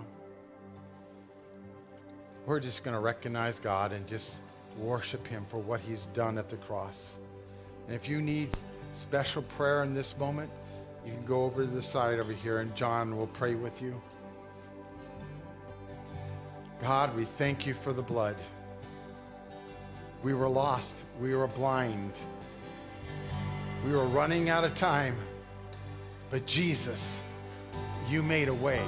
We're 2.46 2.58
just 2.58 2.82
going 2.82 2.94
to 2.94 3.02
recognize 3.02 3.58
God 3.58 3.92
and 3.92 4.06
just 4.06 4.40
worship 4.78 5.26
Him 5.26 5.44
for 5.50 5.58
what 5.58 5.80
He's 5.80 6.06
done 6.14 6.38
at 6.38 6.48
the 6.48 6.56
cross. 6.56 7.18
And 7.88 7.94
if 7.94 8.08
you 8.08 8.22
need 8.22 8.48
special 8.94 9.42
prayer 9.42 9.82
in 9.82 9.92
this 9.92 10.16
moment, 10.16 10.48
you 11.04 11.12
can 11.12 11.26
go 11.26 11.44
over 11.44 11.62
to 11.62 11.70
the 11.70 11.82
side 11.82 12.20
over 12.20 12.32
here 12.32 12.60
and 12.60 12.74
John 12.74 13.18
will 13.18 13.26
pray 13.26 13.54
with 13.54 13.82
you. 13.82 14.00
God, 16.80 17.16
we 17.16 17.24
thank 17.24 17.66
you 17.66 17.74
for 17.74 17.92
the 17.92 18.02
blood. 18.02 18.36
We 20.22 20.32
were 20.32 20.48
lost. 20.48 20.94
We 21.20 21.34
were 21.34 21.48
blind. 21.48 22.12
We 23.84 23.92
were 23.92 24.06
running 24.06 24.48
out 24.48 24.64
of 24.64 24.74
time. 24.74 25.16
But 26.30 26.46
Jesus, 26.46 27.18
you 28.08 28.22
made 28.22 28.48
a 28.48 28.54
way. 28.54 28.82